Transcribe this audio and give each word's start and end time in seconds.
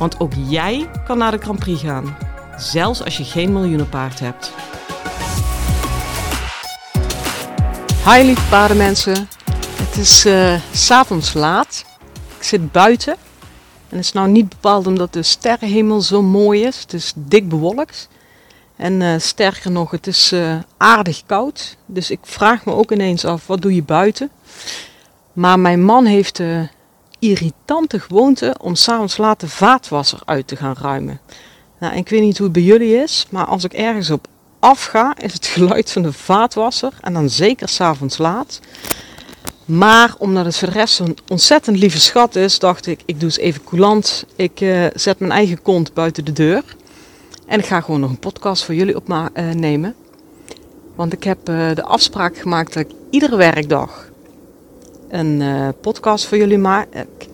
Want 0.00 0.20
ook 0.20 0.32
jij 0.48 0.90
kan 1.04 1.18
naar 1.18 1.30
de 1.30 1.38
Grand 1.38 1.58
Prix 1.58 1.80
gaan, 1.80 2.16
zelfs 2.56 3.04
als 3.04 3.16
je 3.16 3.24
geen 3.24 3.52
miljoenenpaard 3.52 4.20
hebt. 4.20 4.52
Hi 8.04 8.24
lieve 8.24 8.48
paardenmensen, 8.48 9.28
het 9.76 9.96
is 9.96 10.26
uh, 10.26 10.60
s'avonds 10.72 11.32
laat. 11.32 11.84
Ik 12.36 12.42
zit 12.42 12.72
buiten 12.72 13.12
en 13.88 13.96
het 13.96 14.04
is 14.04 14.12
nou 14.12 14.28
niet 14.28 14.48
bepaald 14.48 14.86
omdat 14.86 15.12
de 15.12 15.22
sterrenhemel 15.22 16.00
zo 16.00 16.22
mooi 16.22 16.62
is. 16.62 16.80
Het 16.80 16.92
is 16.92 17.12
dik 17.16 17.48
bewolkt. 17.48 18.08
En 18.76 19.00
uh, 19.00 19.14
sterker 19.18 19.70
nog, 19.70 19.90
het 19.90 20.06
is 20.06 20.32
uh, 20.32 20.56
aardig 20.76 21.22
koud. 21.26 21.76
Dus 21.86 22.10
ik 22.10 22.20
vraag 22.22 22.64
me 22.64 22.72
ook 22.72 22.92
ineens 22.92 23.24
af, 23.24 23.46
wat 23.46 23.62
doe 23.62 23.74
je 23.74 23.82
buiten? 23.82 24.30
Maar 25.32 25.58
mijn 25.58 25.84
man 25.84 26.04
heeft 26.04 26.40
irritante 27.20 28.00
gewoonte 28.00 28.54
om 28.60 28.74
s'avonds 28.74 29.16
laat 29.16 29.40
de 29.40 29.48
vaatwasser 29.48 30.20
uit 30.24 30.46
te 30.46 30.56
gaan 30.56 30.76
ruimen. 30.80 31.20
Nou, 31.80 31.96
ik 31.96 32.08
weet 32.08 32.20
niet 32.20 32.36
hoe 32.36 32.46
het 32.46 32.54
bij 32.54 32.62
jullie 32.62 32.96
is, 32.96 33.26
maar 33.30 33.44
als 33.44 33.64
ik 33.64 33.72
ergens 33.72 34.10
op 34.10 34.26
afga, 34.58 35.16
is 35.18 35.32
het 35.32 35.46
geluid 35.56 35.92
van 35.92 36.02
de 36.02 36.12
vaatwasser. 36.12 36.92
En 37.00 37.12
dan 37.12 37.30
zeker 37.30 37.68
s'avonds 37.68 38.18
laat. 38.18 38.60
Maar 39.64 40.14
omdat 40.18 40.44
het 40.44 40.56
voor 40.56 40.68
de 40.68 40.74
rest 40.74 40.94
zo'n 40.94 41.18
ontzettend 41.28 41.78
lieve 41.78 42.00
schat 42.00 42.36
is, 42.36 42.58
dacht 42.58 42.86
ik, 42.86 43.02
ik 43.04 43.20
doe 43.20 43.28
eens 43.28 43.38
even 43.38 43.64
coulant. 43.64 44.24
Ik 44.36 44.60
uh, 44.60 44.86
zet 44.94 45.18
mijn 45.18 45.32
eigen 45.32 45.62
kont 45.62 45.94
buiten 45.94 46.24
de 46.24 46.32
deur. 46.32 46.64
En 47.46 47.58
ik 47.58 47.66
ga 47.66 47.80
gewoon 47.80 48.00
nog 48.00 48.10
een 48.10 48.18
podcast 48.18 48.64
voor 48.64 48.74
jullie 48.74 48.96
opnemen. 48.96 49.94
Want 50.94 51.12
ik 51.12 51.24
heb 51.24 51.48
uh, 51.48 51.74
de 51.74 51.84
afspraak 51.84 52.36
gemaakt 52.36 52.72
dat 52.72 52.82
ik 52.82 52.90
iedere 53.10 53.36
werkdag 53.36 54.09
een 55.10 55.40
uh, 55.40 55.68
podcast 55.80 56.26
voor 56.26 56.38
jullie 56.38 56.58
maak. 56.58 56.86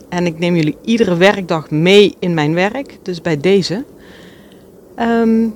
En 0.08 0.26
ik 0.26 0.38
neem 0.38 0.56
jullie 0.56 0.76
iedere 0.84 1.16
werkdag 1.16 1.70
mee 1.70 2.16
in 2.18 2.34
mijn 2.34 2.54
werk. 2.54 2.98
Dus 3.02 3.22
bij 3.22 3.40
deze. 3.40 3.84
Um, 4.98 5.54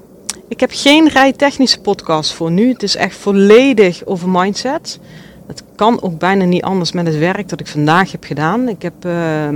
ik 0.48 0.60
heb 0.60 0.70
geen 0.72 1.08
rijtechnische 1.08 1.80
podcast 1.80 2.32
voor 2.32 2.50
nu. 2.50 2.68
Het 2.68 2.82
is 2.82 2.96
echt 2.96 3.16
volledig 3.16 4.04
over 4.04 4.28
mindset. 4.28 4.98
Het 5.46 5.62
kan 5.76 6.02
ook 6.02 6.18
bijna 6.18 6.44
niet 6.44 6.62
anders 6.62 6.92
met 6.92 7.06
het 7.06 7.18
werk 7.18 7.48
dat 7.48 7.60
ik 7.60 7.66
vandaag 7.66 8.12
heb 8.12 8.24
gedaan. 8.24 8.68
Ik 8.68 8.82
heb 8.82 9.04
uh, 9.06 9.48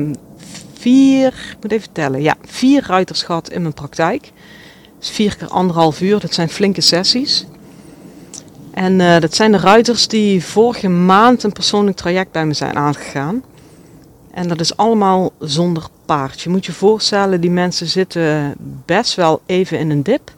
vier, 0.73 1.57
moet 1.61 1.73
even 1.73 1.93
tellen, 1.93 2.23
ja, 2.23 2.35
vier 2.45 2.85
ruiters 2.87 3.23
gehad 3.23 3.51
in 3.51 3.63
mijn 3.63 3.75
praktijk. 3.75 4.33
Dus 4.99 5.11
vier 5.11 5.37
keer 5.37 5.49
anderhalf 5.49 6.01
uur, 6.01 6.21
dat 6.21 6.35
zijn 6.35 6.49
flinke 6.49 6.81
sessies. 6.81 7.47
En 8.75 9.01
uh, 9.01 9.19
dat 9.19 9.35
zijn 9.35 9.53
de 9.53 9.59
ruiters 9.59 10.09
die 10.09 10.45
vorige 10.45 10.89
maand 10.89 11.43
een 11.43 11.53
persoonlijk 11.53 11.97
traject 11.97 12.33
bij 12.33 12.47
me 12.47 12.53
zijn 12.53 12.77
aangegaan. 12.77 13.43
En 14.31 14.49
dat 14.49 14.61
is 14.61 14.77
allemaal 14.77 15.33
zonder 15.39 15.87
paard. 16.05 16.41
Je 16.41 16.51
moet 16.51 16.67
je 16.67 16.73
voorstellen, 16.73 17.41
die 17.41 17.51
mensen 17.51 17.87
zitten 17.87 18.55
best 18.85 19.15
wel 19.15 19.41
even 19.47 19.79
in 19.79 19.91
een 19.91 20.03
dip. 20.03 20.33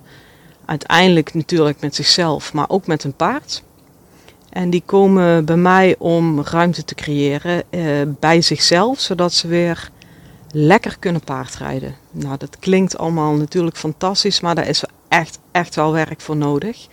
Uiteindelijk 0.64 1.34
natuurlijk 1.34 1.80
met 1.80 1.94
zichzelf, 1.94 2.52
maar 2.52 2.68
ook 2.68 2.86
met 2.86 3.04
een 3.04 3.14
paard. 3.14 3.62
En 4.50 4.70
die 4.70 4.82
komen 4.86 5.44
bij 5.44 5.56
mij 5.56 5.94
om 5.98 6.42
ruimte 6.42 6.84
te 6.84 6.94
creëren 6.94 7.62
eh, 7.70 7.82
bij 8.20 8.42
zichzelf, 8.42 9.00
zodat 9.00 9.32
ze 9.32 9.48
weer 9.48 9.90
lekker 10.50 10.96
kunnen 10.98 11.20
paardrijden. 11.20 11.94
Nou, 12.10 12.36
dat 12.38 12.58
klinkt 12.58 12.98
allemaal 12.98 13.32
natuurlijk 13.32 13.76
fantastisch, 13.76 14.40
maar 14.40 14.54
daar 14.54 14.68
is 14.68 14.84
echt, 15.08 15.38
echt 15.52 15.74
wel 15.74 15.92
werk 15.92 16.20
voor 16.20 16.36
nodig. 16.36 16.86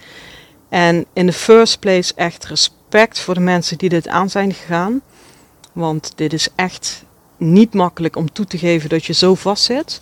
En 0.74 1.06
in 1.14 1.26
de 1.26 1.34
first 1.34 1.80
place 1.80 2.14
echt 2.16 2.46
respect 2.46 3.20
voor 3.20 3.34
de 3.34 3.40
mensen 3.40 3.78
die 3.78 3.90
dit 3.90 4.08
aan 4.08 4.30
zijn 4.30 4.54
gegaan. 4.54 5.02
Want 5.72 6.12
dit 6.16 6.34
is 6.34 6.48
echt 6.56 7.04
niet 7.38 7.74
makkelijk 7.74 8.16
om 8.16 8.32
toe 8.32 8.46
te 8.46 8.58
geven 8.58 8.90
dat 8.90 9.06
je 9.06 9.14
zo 9.14 9.36
vast 9.36 9.64
zit. 9.64 10.02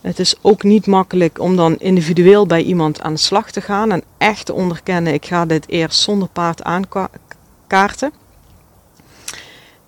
Het 0.00 0.18
is 0.18 0.34
ook 0.40 0.62
niet 0.62 0.86
makkelijk 0.86 1.38
om 1.38 1.56
dan 1.56 1.78
individueel 1.78 2.46
bij 2.46 2.62
iemand 2.62 3.00
aan 3.00 3.12
de 3.12 3.18
slag 3.18 3.50
te 3.50 3.60
gaan 3.60 3.92
en 3.92 4.02
echt 4.18 4.46
te 4.46 4.52
onderkennen, 4.52 5.12
ik 5.12 5.26
ga 5.26 5.46
dit 5.46 5.68
eerst 5.68 6.00
zonder 6.00 6.28
paard 6.28 6.62
aankaarten. 6.62 8.12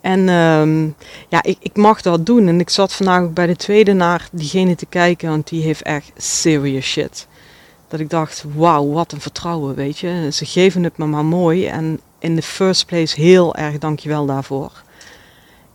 En 0.01 0.29
um, 0.29 0.95
ja, 1.29 1.43
ik, 1.43 1.57
ik, 1.61 1.77
mag 1.77 2.03
dat 2.03 2.27
doen. 2.27 2.49
En 2.49 2.61
ik 2.61 2.71
zat 2.71 2.93
vandaag 2.93 3.23
ook 3.23 3.35
bij 3.35 3.47
de 3.47 3.57
tweede 3.57 3.93
naar 3.93 4.29
diegene 4.33 4.75
te 4.75 4.87
kijken, 4.87 5.29
want 5.29 5.49
die 5.49 5.63
heeft 5.63 5.83
echt 5.83 6.13
serious 6.17 6.87
shit. 6.87 7.27
Dat 7.95 8.03
ik 8.03 8.11
dacht, 8.11 8.45
wauw, 8.55 8.91
wat 8.91 9.13
een 9.13 9.21
vertrouwen, 9.21 9.75
weet 9.75 9.99
je. 9.99 10.29
Ze 10.33 10.45
geven 10.45 10.83
het 10.83 10.99
me 10.99 11.07
maar 11.07 11.25
mooi. 11.25 11.67
En 11.67 12.01
in 12.19 12.37
the 12.37 12.43
first 12.43 12.87
place 12.87 13.21
heel 13.21 13.55
erg 13.55 13.79
dankjewel 13.79 14.27
daarvoor. 14.27 14.83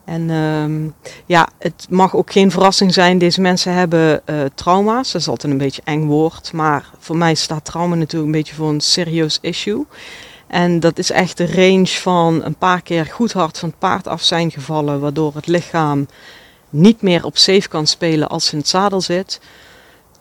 En 0.06 0.30
um, 0.30 0.94
ja, 1.26 1.50
het 1.60 1.88
mag 1.90 2.16
ook 2.16 2.32
geen 2.32 2.52
verrassing 2.52 2.94
zijn. 2.94 3.18
Deze 3.18 3.42
mensen 3.42 3.74
hebben 3.74 4.22
uh, 4.26 4.42
trauma's. 4.56 5.12
Dat 5.12 5.22
is 5.22 5.28
altijd 5.28 5.52
een 5.52 5.58
beetje 5.58 5.82
eng 5.86 6.06
woord. 6.06 6.54
Maar 6.54 6.90
voor 6.98 7.18
mij 7.18 7.36
staat 7.36 7.66
trauma 7.66 7.96
natuurlijk 7.96 8.26
een 8.26 8.40
beetje 8.40 8.56
voor 8.56 8.70
een 8.70 8.82
serieus 8.82 9.38
issue. 9.42 9.86
En 10.48 10.80
dat 10.80 10.98
is 10.98 11.12
echt 11.12 11.38
de 11.38 11.54
range 11.54 11.88
van 11.88 12.44
een 12.44 12.58
paar 12.58 12.82
keer 12.82 13.06
goed 13.06 13.32
hard 13.32 13.58
van 13.58 13.70
het 13.70 13.80
paard 13.80 14.08
af 14.08 14.22
zijn 14.22 14.52
gevallen. 14.52 15.00
Waardoor 15.00 15.36
het 15.36 15.48
lichaam 15.48 16.08
niet 16.70 17.02
meer 17.02 17.26
op 17.26 17.38
safe 17.38 17.68
kan 17.68 17.88
spelen 17.88 18.30
als 18.30 18.46
ze 18.46 18.52
in 18.52 18.58
het 18.58 18.68
zadel 18.68 19.02
zit. 19.02 19.40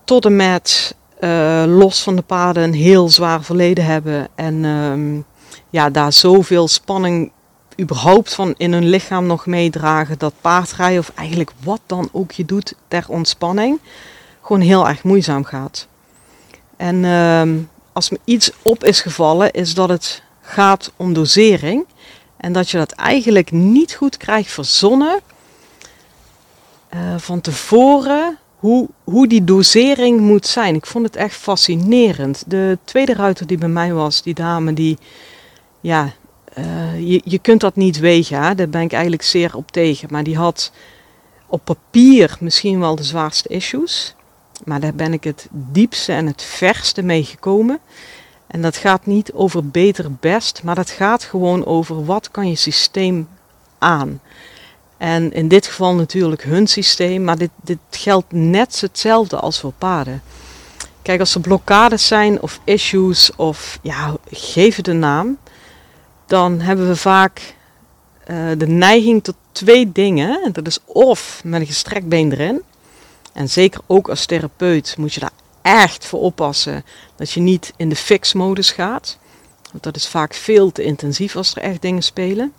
Tot 0.05 0.25
en 0.25 0.37
met 0.37 0.97
uh, 1.21 1.65
los 1.67 2.03
van 2.03 2.17
de 2.17 2.23
paarden 2.23 2.63
een 2.63 2.75
heel 2.75 3.09
zwaar 3.09 3.43
verleden 3.43 3.85
hebben. 3.85 4.29
En 4.35 4.65
um, 4.65 5.25
ja, 5.71 5.91
daar 5.91 6.13
zoveel 6.13 6.69
spanning 6.69 7.31
überhaupt 7.81 8.35
van 8.35 8.55
in 8.57 8.73
hun 8.73 8.89
lichaam 8.89 9.27
nog 9.27 9.47
meedragen 9.47 10.19
dat 10.19 10.33
paardrijden 10.41 10.99
of 10.99 11.13
eigenlijk 11.15 11.53
wat 11.65 11.81
dan 11.87 12.09
ook 12.13 12.33
je 12.33 12.45
doet 12.45 12.75
ter 12.89 13.05
ontspanning 13.09 13.81
gewoon 14.43 14.63
heel 14.63 14.89
erg 14.89 15.03
moeizaam 15.03 15.45
gaat. 15.45 15.87
En 16.77 16.97
uh, 17.05 17.43
als 17.93 18.11
me 18.11 18.19
iets 18.25 18.51
op 18.63 18.85
is 18.85 19.01
gevallen 19.01 19.51
is 19.51 19.75
dat 19.75 19.89
het 19.89 20.23
gaat 20.41 20.93
om 20.97 21.13
dosering 21.13 21.87
en 22.37 22.53
dat 22.53 22.71
je 22.71 22.79
dat 22.79 22.93
eigenlijk 22.93 23.51
niet 23.51 23.95
goed 23.95 24.17
krijgt 24.17 24.51
verzonnen 24.51 25.21
uh, 26.95 27.01
van 27.17 27.41
tevoren 27.41 28.39
hoe, 28.59 28.89
hoe 29.05 29.27
die 29.29 29.45
dosering 29.45 30.21
moet 30.21 30.47
zijn. 30.47 30.75
Ik 30.75 30.87
vond 30.87 31.05
het 31.05 31.17
echt 31.17 31.35
fascinerend. 31.35 32.45
De 32.47 32.79
tweede 32.85 33.15
ruiter 33.15 33.47
die 33.47 33.59
bij 33.59 33.69
mij 33.69 33.93
was, 33.93 34.23
die 34.23 34.35
dame 34.35 34.73
die 34.73 34.99
ja, 35.81 36.13
uh, 36.59 37.09
je, 37.11 37.21
je 37.25 37.39
kunt 37.39 37.61
dat 37.61 37.77
niet 37.77 37.99
wegen, 37.99 38.57
daar 38.57 38.69
ben 38.69 38.81
ik 38.81 38.93
eigenlijk 38.93 39.23
zeer 39.23 39.57
op 39.57 39.71
tegen. 39.71 40.09
Maar 40.11 40.25
die 40.25 40.37
had 40.37 40.73
op 41.47 41.65
papier 41.65 42.37
misschien 42.41 42.81
wel 42.81 42.97
de 42.97 43.03
zwaarste 43.03 43.49
issues. 43.49 44.15
Maar 44.65 44.81
daar 44.81 44.95
ben 44.95 45.13
ik 45.13 45.25
het 45.25 45.49
diepste 45.51 46.13
en 46.13 46.27
het 46.27 46.43
verste 46.43 47.03
mee 47.03 47.25
gekomen. 47.25 47.79
En 48.47 48.63
dat 48.63 48.77
gaat 48.77 49.07
niet 49.07 49.33
over 49.33 49.69
beter 49.69 50.13
best, 50.13 50.63
maar 50.63 50.75
dat 50.75 50.91
gaat 50.91 51.25
gewoon 51.25 51.67
over 51.67 52.05
wat 52.05 52.31
kan 52.31 52.49
je 52.49 52.55
systeem 52.55 53.29
aan. 53.79 54.21
En 54.99 55.33
in 55.33 55.49
dit 55.49 55.67
geval 55.67 55.95
natuurlijk 55.95 56.43
hun 56.43 56.67
systeem, 56.67 57.25
maar 57.25 57.39
dit, 57.39 57.51
dit 57.63 57.79
geldt 57.91 58.33
net 58.33 58.81
hetzelfde 58.81 59.37
als 59.37 59.61
voor 59.61 59.73
paarden. 59.79 60.23
Kijk, 61.03 61.21
als 61.21 61.35
er 61.35 61.41
blokkades 61.41 62.07
zijn 62.07 62.43
of 62.43 62.61
issues 62.65 63.31
of 63.37 63.79
ja, 63.83 64.17
geef 64.31 64.77
het 64.77 64.89
een 64.89 64.99
naam 64.99 65.39
dan 66.29 66.61
hebben 66.61 66.89
we 66.89 66.97
vaak 66.97 67.55
uh, 68.31 68.51
de 68.59 68.67
neiging 68.67 69.25
tot 69.25 69.35
twee 69.53 69.93
dingen. 69.93 70.53
Dat 70.53 70.67
is 70.67 70.79
of 70.85 71.41
met 71.45 71.61
een 71.61 71.67
gestrekt 71.67 72.09
been 72.09 72.33
erin. 72.33 72.63
En 73.33 73.49
zeker 73.49 73.81
ook 73.87 74.09
als 74.09 74.27
therapeut 74.27 74.97
moet 74.99 75.15
je 75.15 75.21
daar 75.21 75.31
echt 75.63 76.07
voor 76.07 76.21
oppassen 76.21 76.85
dat 77.17 77.31
je 77.31 77.41
niet 77.41 77.73
in 77.77 77.89
de 77.89 77.97
fix-modus 77.97 78.71
gaat. 78.71 79.19
Want 79.71 79.83
dat 79.83 79.97
is 79.97 80.09
vaak 80.09 80.35
veel 80.35 80.73
te 80.73 80.83
intensief 80.83 81.37
als 81.37 81.55
er 81.55 81.63
echt 81.63 81.83
dingen 81.83 82.03
spelen. 82.03 82.53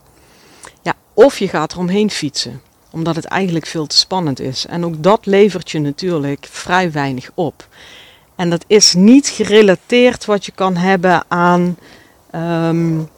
Of 1.19 1.39
je 1.39 1.48
gaat 1.48 1.74
eromheen 1.74 2.12
fietsen, 2.12 2.62
omdat 2.89 3.16
het 3.16 3.25
eigenlijk 3.25 3.66
veel 3.66 3.88
te 3.88 3.98
spannend 3.98 4.39
is. 4.39 4.66
En 4.66 4.86
ook 4.86 5.04
dat 5.04 5.25
levert 5.25 5.71
je 5.71 5.80
natuurlijk 5.80 6.48
vrij 6.51 6.92
weinig 6.92 7.30
op. 7.33 7.68
En 8.36 8.50
dat 8.50 8.63
is 8.68 8.94
niet 8.94 9.27
gerelateerd 9.27 10.25
wat 10.25 10.45
je 10.45 10.51
kan 10.51 10.75
hebben 10.75 11.24
aan 11.27 11.77
um, 12.36 13.10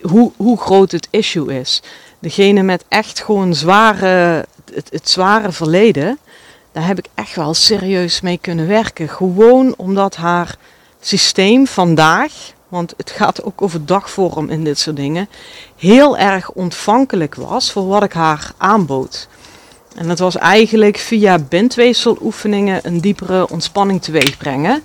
hoe, 0.00 0.32
hoe 0.36 0.58
groot 0.58 0.90
het 0.90 1.08
issue 1.10 1.58
is. 1.60 1.82
Degene 2.18 2.62
met 2.62 2.84
echt 2.88 3.20
gewoon 3.20 3.54
zware, 3.54 4.46
het, 4.74 4.88
het 4.90 5.10
zware 5.10 5.52
verleden, 5.52 6.18
daar 6.72 6.86
heb 6.86 6.98
ik 6.98 7.06
echt 7.14 7.36
wel 7.36 7.54
serieus 7.54 8.20
mee 8.20 8.38
kunnen 8.38 8.66
werken. 8.66 9.08
Gewoon 9.08 9.74
omdat 9.76 10.16
haar 10.16 10.56
systeem 11.00 11.66
vandaag, 11.66 12.32
want 12.70 12.94
het 12.96 13.10
gaat 13.10 13.42
ook 13.42 13.62
over 13.62 13.86
dagvorm 13.86 14.48
in 14.48 14.64
dit 14.64 14.78
soort 14.78 14.96
dingen, 14.96 15.28
heel 15.76 16.18
erg 16.18 16.50
ontvankelijk 16.50 17.34
was 17.34 17.72
voor 17.72 17.86
wat 17.86 18.02
ik 18.02 18.12
haar 18.12 18.52
aanbood. 18.56 19.28
En 19.96 20.08
dat 20.08 20.18
was 20.18 20.36
eigenlijk 20.36 20.98
via 20.98 21.38
bindweefseloefeningen 21.38 22.80
een 22.82 23.00
diepere 23.00 23.48
ontspanning 23.48 24.02
teweeg 24.02 24.36
brengen. 24.36 24.82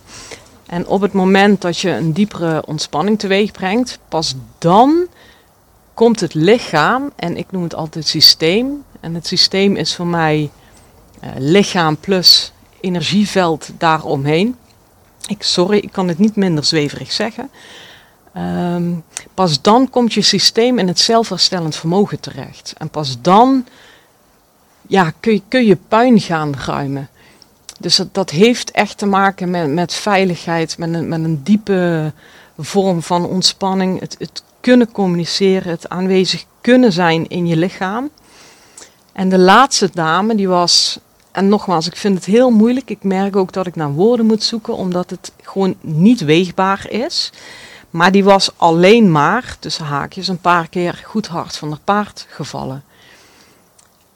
En 0.65 0.87
op 0.87 1.01
het 1.01 1.13
moment 1.13 1.61
dat 1.61 1.79
je 1.79 1.89
een 1.89 2.13
diepere 2.13 2.65
ontspanning 2.65 3.19
teweeg 3.19 3.51
brengt, 3.51 3.99
pas 4.09 4.35
dan 4.57 5.07
komt 5.93 6.19
het 6.19 6.33
lichaam, 6.33 7.11
en 7.15 7.37
ik 7.37 7.51
noem 7.51 7.63
het 7.63 7.75
altijd 7.75 8.07
systeem. 8.07 8.83
En 8.99 9.15
het 9.15 9.27
systeem 9.27 9.75
is 9.75 9.95
voor 9.95 10.07
mij 10.07 10.49
uh, 11.23 11.29
lichaam 11.37 11.97
plus 11.97 12.51
energieveld 12.79 13.69
daaromheen. 13.77 14.55
Ik, 15.27 15.43
sorry, 15.43 15.77
ik 15.77 15.91
kan 15.91 16.07
het 16.07 16.17
niet 16.17 16.35
minder 16.35 16.63
zweverig 16.63 17.11
zeggen. 17.11 17.49
Ehm, 18.33 18.93
pas 19.33 19.61
dan 19.61 19.89
komt 19.89 20.13
je 20.13 20.21
systeem 20.21 20.79
in 20.79 20.87
het 20.87 20.99
zelfherstellend 20.99 21.75
vermogen 21.75 22.19
terecht. 22.19 22.73
En 22.77 22.89
pas 22.89 23.21
dan 23.21 23.65
ja, 24.87 25.13
kun, 25.19 25.33
je, 25.33 25.41
kun 25.47 25.65
je 25.65 25.77
puin 25.87 26.19
gaan 26.19 26.55
ruimen. 26.65 27.09
Dus 27.79 28.01
dat, 28.11 28.29
heeft 28.29 28.71
echt 28.71 28.97
te 28.97 29.05
maken 29.05 29.49
met, 29.49 29.69
met 29.69 29.93
veiligheid, 29.93 30.77
met 30.77 30.93
een, 30.93 31.07
met 31.07 31.23
een 31.23 31.43
diepe 31.43 32.13
vorm 32.57 33.01
van 33.01 33.25
ontspanning. 33.25 33.99
Het, 33.99 34.15
het 34.19 34.43
kunnen 34.59 34.91
communiceren, 34.91 35.71
het 35.71 35.89
aanwezig 35.89 36.45
kunnen 36.61 36.91
zijn 36.91 37.27
in 37.27 37.47
je 37.47 37.55
lichaam. 37.55 38.09
En 39.11 39.29
de 39.29 39.37
laatste 39.37 39.89
dame, 39.93 40.35
die 40.35 40.47
was, 40.47 40.99
en 41.35 41.49
nogmaals, 41.49 41.87
ik 41.87 41.95
vind 41.95 42.15
het 42.15 42.25
heel 42.25 42.49
moeilijk. 42.49 42.89
Ik 42.89 43.03
merk 43.03 43.35
ook 43.35 43.53
dat 43.53 43.67
ik 43.67 43.75
naar 43.75 43.91
woorden 43.91 44.25
moet 44.25 44.43
zoeken, 44.43 44.75
omdat 44.75 45.09
het 45.09 45.31
gewoon 45.41 45.75
niet 45.81 46.21
weegbaar 46.21 46.89
is. 46.89 47.31
Maar 47.89 48.11
die 48.11 48.23
was 48.23 48.51
alleen 48.57 49.11
maar, 49.11 49.57
tussen 49.59 49.85
haakjes, 49.85 50.27
een 50.27 50.39
paar 50.39 50.69
keer 50.69 51.01
goed 51.05 51.27
hard 51.27 51.57
van 51.57 51.69
haar 51.69 51.79
paard 51.83 52.25
gevallen. 52.29 52.83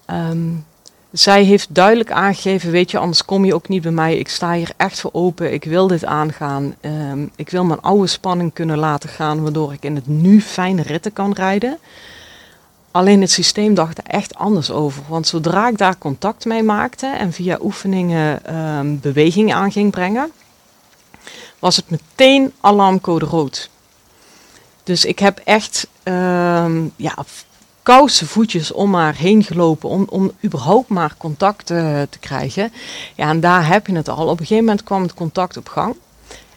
Um, 0.08 0.66
zij 1.12 1.44
heeft 1.44 1.76
duidelijk 1.76 2.12
aangegeven, 2.12 2.72
weet 2.72 2.92
je, 2.92 2.98
anders 2.98 3.26
kom 3.26 3.46
je 3.46 3.54
ook 3.54 3.68
niet 3.68 3.82
bij 3.82 3.92
mij. 3.92 4.18
Ik 4.18 4.30
sta 4.30 4.54
hier 4.54 4.72
echt 4.78 5.00
voor 5.00 5.10
open. 5.14 5.54
Ik 5.54 5.64
wil 5.64 5.88
dit 5.88 6.06
aangaan. 6.06 6.76
Ehm, 6.82 7.26
ik 7.36 7.50
wil 7.50 7.64
mijn 7.64 7.82
oude 7.82 8.08
spanning 8.08 8.54
kunnen 8.54 8.78
laten 8.78 9.10
gaan, 9.10 9.42
waardoor 9.42 9.74
ik 9.74 9.84
in 9.84 9.96
het 9.96 10.08
nu 10.08 10.42
fijne 10.42 10.82
ritten 10.82 11.14
kan 11.14 11.32
rijden. 11.32 11.78
Alleen 12.92 13.22
het 13.22 13.32
systeem 13.32 13.74
dacht 13.74 13.98
er 13.98 14.04
echt 14.04 14.36
anders 14.36 14.72
over. 14.72 15.04
Want 15.08 15.28
zodra 15.28 15.68
ik 15.68 15.78
daar 15.78 15.98
contact 15.98 16.46
mee 16.46 16.64
maakte 16.64 17.08
en 17.08 17.34
via 17.34 17.58
oefeningen 17.62 18.56
um, 18.58 19.00
beweging 19.00 19.54
aan 19.54 19.72
ging 19.72 19.92
brengen, 19.92 20.32
was 21.60 21.76
het 21.76 21.90
meteen 21.90 22.54
alarmcode 22.60 23.26
rood. 23.26 23.70
Dus 24.84 25.06
ik 25.06 25.20
heb 25.20 25.42
echt 25.44 25.88
um, 26.04 26.94
ja, 26.96 27.16
voetjes 28.08 28.72
om 28.72 28.96
haar 28.96 29.16
heen 29.16 29.44
gelopen 29.44 29.90
om, 29.90 30.06
om 30.10 30.32
überhaupt 30.46 30.90
maar 30.90 31.16
contact 31.18 31.70
uh, 31.70 32.02
te 32.10 32.20
krijgen. 32.20 32.74
Ja, 33.16 33.30
en 33.30 33.40
daar 33.40 33.68
heb 33.68 33.88
je 33.88 33.96
het 33.96 34.10
al. 34.10 34.28
Op 34.28 34.40
een 34.40 34.46
gegeven 34.46 34.64
moment 34.64 34.84
kwam 34.84 35.02
het 35.02 35.14
contact 35.14 35.58
op 35.58 35.68
gang. 35.68 35.96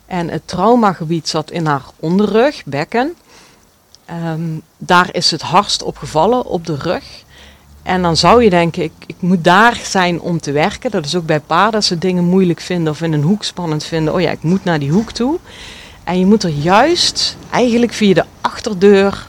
En 0.06 0.28
het 0.28 0.42
traumagebied 0.44 1.28
zat 1.28 1.50
in 1.50 1.66
haar 1.66 1.84
onderrug, 1.96 2.64
bekken. 2.64 3.14
Um, 4.12 4.62
daar 4.78 5.08
is 5.12 5.30
het 5.30 5.42
hardst 5.42 5.82
op 5.82 5.96
gevallen, 5.96 6.44
op 6.44 6.66
de 6.66 6.76
rug. 6.76 7.04
En 7.82 8.02
dan 8.02 8.16
zou 8.16 8.44
je 8.44 8.50
denken, 8.50 8.82
ik, 8.82 8.92
ik 9.06 9.16
moet 9.18 9.44
daar 9.44 9.80
zijn 9.84 10.20
om 10.20 10.40
te 10.40 10.52
werken. 10.52 10.90
Dat 10.90 11.04
is 11.04 11.16
ook 11.16 11.26
bij 11.26 11.40
paarden, 11.40 11.74
als 11.74 11.86
ze 11.86 11.98
dingen 11.98 12.24
moeilijk 12.24 12.60
vinden 12.60 12.92
of 12.92 13.02
in 13.02 13.12
een 13.12 13.22
hoek 13.22 13.44
spannend 13.44 13.84
vinden. 13.84 14.14
Oh 14.14 14.20
ja, 14.20 14.30
ik 14.30 14.42
moet 14.42 14.64
naar 14.64 14.78
die 14.78 14.90
hoek 14.90 15.10
toe. 15.10 15.38
En 16.04 16.18
je 16.18 16.26
moet 16.26 16.42
er 16.42 16.50
juist 16.50 17.36
eigenlijk 17.50 17.92
via 17.92 18.14
de 18.14 18.24
achterdeur 18.40 19.28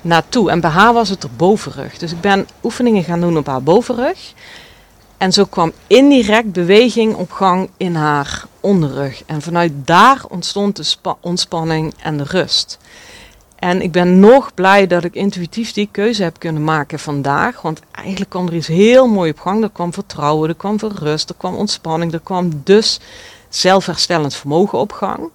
naartoe. 0.00 0.50
En 0.50 0.60
bij 0.60 0.70
haar 0.70 0.92
was 0.92 1.08
het 1.08 1.22
er 1.22 1.30
bovenrug. 1.36 1.98
Dus 1.98 2.12
ik 2.12 2.20
ben 2.20 2.48
oefeningen 2.62 3.04
gaan 3.04 3.20
doen 3.20 3.36
op 3.36 3.46
haar 3.46 3.62
bovenrug. 3.62 4.32
En 5.16 5.32
zo 5.32 5.44
kwam 5.44 5.72
indirect 5.86 6.52
beweging 6.52 7.14
op 7.14 7.30
gang 7.30 7.70
in 7.76 7.94
haar 7.94 8.44
onderrug. 8.60 9.22
En 9.26 9.42
vanuit 9.42 9.72
daar 9.84 10.24
ontstond 10.28 10.76
de 10.76 11.14
ontspanning 11.20 11.94
en 12.02 12.16
de 12.16 12.24
rust. 12.24 12.78
En 13.56 13.82
ik 13.82 13.92
ben 13.92 14.20
nog 14.20 14.54
blij 14.54 14.86
dat 14.86 15.04
ik 15.04 15.14
intuïtief 15.14 15.72
die 15.72 15.88
keuze 15.90 16.22
heb 16.22 16.38
kunnen 16.38 16.64
maken 16.64 16.98
vandaag. 16.98 17.62
Want 17.62 17.80
eigenlijk 17.90 18.30
kwam 18.30 18.46
er 18.46 18.54
iets 18.54 18.66
heel 18.66 19.08
mooi 19.08 19.30
op 19.30 19.38
gang. 19.38 19.62
Er 19.62 19.70
kwam 19.70 19.92
vertrouwen, 19.92 20.48
er 20.48 20.54
kwam 20.54 20.76
rust, 20.78 21.28
er 21.28 21.34
kwam 21.38 21.54
ontspanning, 21.54 22.12
er 22.12 22.20
kwam 22.20 22.60
dus 22.64 23.00
zelfherstellend 23.48 24.34
vermogen 24.34 24.78
op 24.78 24.92
gang. 24.92 25.30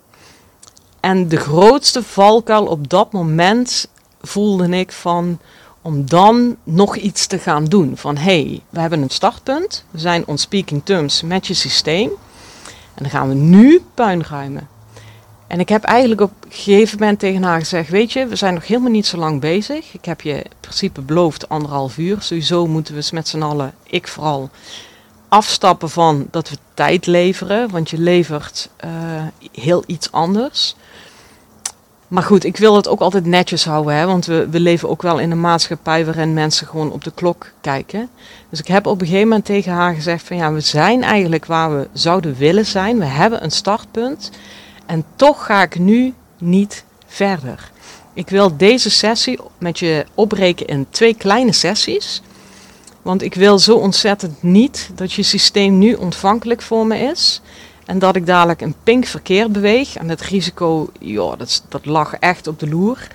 En 1.00 1.28
de 1.28 1.38
grootste 1.38 2.04
valkuil 2.04 2.66
op 2.66 2.90
dat 2.90 3.12
moment 3.12 3.88
voelde 4.22 4.68
ik 4.68 4.92
van 4.92 5.40
om 5.82 6.06
dan 6.06 6.56
nog 6.64 6.96
iets 6.96 7.28
te 7.28 7.40
gaan 7.40 7.66
doen. 7.66 7.98
Van 7.98 8.18
hé, 8.18 8.42
hey, 8.42 8.62
we 8.70 8.80
hebben 8.80 9.02
een 9.02 9.10
startpunt. 9.10 9.86
We 9.92 10.00
zijn 10.00 10.28
on 10.28 10.38
speaking 10.38 10.82
terms 10.84 11.22
met 11.22 11.48
je 11.48 11.54
systeem. 11.54 12.10
En 12.94 13.04
dan 13.04 13.10
gaan 13.10 13.28
we 13.28 13.34
nu 13.34 13.84
puin 13.94 14.24
ruimen. 14.24 14.68
En 15.52 15.60
ik 15.60 15.70
heb 15.70 15.84
eigenlijk 15.84 16.22
op 16.22 16.32
een 16.46 16.52
gegeven 16.52 17.00
moment 17.00 17.20
tegen 17.20 17.44
haar 17.44 17.60
gezegd: 17.60 17.90
Weet 17.90 18.12
je, 18.12 18.26
we 18.26 18.36
zijn 18.36 18.54
nog 18.54 18.68
helemaal 18.68 18.92
niet 18.92 19.06
zo 19.06 19.18
lang 19.18 19.40
bezig. 19.40 19.94
Ik 19.94 20.06
heb 20.06 20.22
je 20.22 20.34
in 20.34 20.52
principe 20.60 21.02
beloofd 21.02 21.50
anderhalf 21.50 21.98
uur. 21.98 22.22
Sowieso 22.22 22.68
moeten 22.68 22.96
we 22.96 23.10
met 23.12 23.28
z'n 23.28 23.42
allen, 23.42 23.74
ik 23.84 24.08
vooral, 24.08 24.50
afstappen 25.28 25.90
van 25.90 26.28
dat 26.32 26.50
we 26.50 26.58
tijd 26.74 27.06
leveren. 27.06 27.70
Want 27.70 27.90
je 27.90 27.98
levert 27.98 28.70
uh, 28.86 28.92
heel 29.52 29.84
iets 29.88 30.12
anders. 30.12 30.76
Maar 32.08 32.24
goed, 32.24 32.44
ik 32.44 32.58
wil 32.58 32.76
het 32.76 32.88
ook 32.88 33.00
altijd 33.00 33.26
netjes 33.26 33.66
houden, 33.66 33.96
hè, 33.96 34.06
want 34.06 34.26
we, 34.26 34.48
we 34.50 34.60
leven 34.60 34.90
ook 34.90 35.02
wel 35.02 35.20
in 35.20 35.32
een 35.32 35.42
maatschappij 35.42 36.06
waarin 36.06 36.34
mensen 36.34 36.68
gewoon 36.68 36.92
op 36.92 37.04
de 37.04 37.12
klok 37.12 37.52
kijken. 37.62 38.10
Dus 38.50 38.60
ik 38.60 38.68
heb 38.68 38.86
op 38.86 39.02
een 39.02 39.08
gegeven 39.08 39.28
moment 39.28 39.46
tegen 39.46 39.72
haar 39.72 39.94
gezegd 39.94 40.28
van 40.28 40.38
ja, 40.38 40.54
we 40.54 40.60
zijn 40.60 41.04
eigenlijk 41.04 41.46
waar 41.46 41.78
we 41.78 41.88
zouden 41.94 42.36
willen 42.36 42.66
zijn. 42.66 43.00
We 43.00 43.06
hebben 43.06 43.44
een 43.44 43.52
startpunt 43.52 44.32
en 44.92 45.06
toch 45.16 45.46
ga 45.46 45.62
ik 45.62 45.80
nu 45.80 46.14
niet 46.38 46.84
verder. 47.08 47.72
Ik 48.14 48.30
wil 48.30 48.58
deze 48.58 48.90
sessie 48.90 49.40
met 49.58 49.80
je 49.80 50.06
opbreken 50.16 50.68
in 50.68 50.88
twee 50.90 51.14
kleine 51.16 51.52
sessies. 51.52 52.22
Want 53.02 53.22
ik 53.22 53.34
wil 53.34 53.60
zo 53.60 53.76
ontzettend 53.76 54.44
niet 54.44 54.90
dat 54.96 55.14
je 55.14 55.24
systeem 55.24 55.78
nu 55.78 55.94
ontvankelijk 55.94 56.62
voor 56.62 56.88
me 56.88 56.98
is. 56.98 57.42
En 57.86 58.00
dat 58.00 58.16
ik 58.16 58.26
dadelijk 58.26 58.62
een 58.62 58.76
pink 58.84 59.06
verkeer 59.06 59.52
beweeg. 59.52 59.96
En 59.96 60.10
het 60.10 60.22
risico, 60.22 60.90
ja, 61.00 61.36
dat, 61.36 61.64
dat 61.70 61.86
lag 61.86 62.14
echt 62.14 62.48
op 62.48 62.60
de 62.60 62.70
loer. 62.70 63.08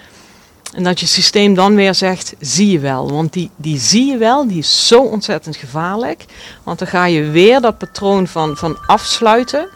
En 0.75 0.85
dat 0.85 1.01
je 1.01 1.07
systeem 1.07 1.55
dan 1.55 1.75
weer 1.75 1.95
zegt, 1.95 2.35
zie 2.41 2.71
je 2.71 2.79
wel. 2.79 3.11
Want 3.11 3.33
die, 3.33 3.51
die 3.57 3.79
zie 3.79 4.11
je 4.11 4.17
wel, 4.17 4.49
die 4.49 4.59
is 4.59 4.87
zo 4.87 5.01
ontzettend 5.01 5.57
gevaarlijk. 5.57 6.25
Want 6.63 6.79
dan 6.79 6.89
ga 6.89 7.05
je 7.05 7.31
weer 7.31 7.61
dat 7.61 7.79
patroon 7.79 8.27
van, 8.27 8.57
van 8.57 8.79
afsluiten. 8.87 9.76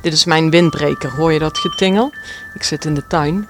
Dit 0.00 0.12
is 0.12 0.24
mijn 0.24 0.50
windbreker, 0.50 1.10
hoor 1.10 1.32
je 1.32 1.38
dat 1.38 1.58
getingel? 1.58 2.12
Ik 2.54 2.62
zit 2.62 2.84
in 2.84 2.94
de 2.94 3.06
tuin. 3.06 3.48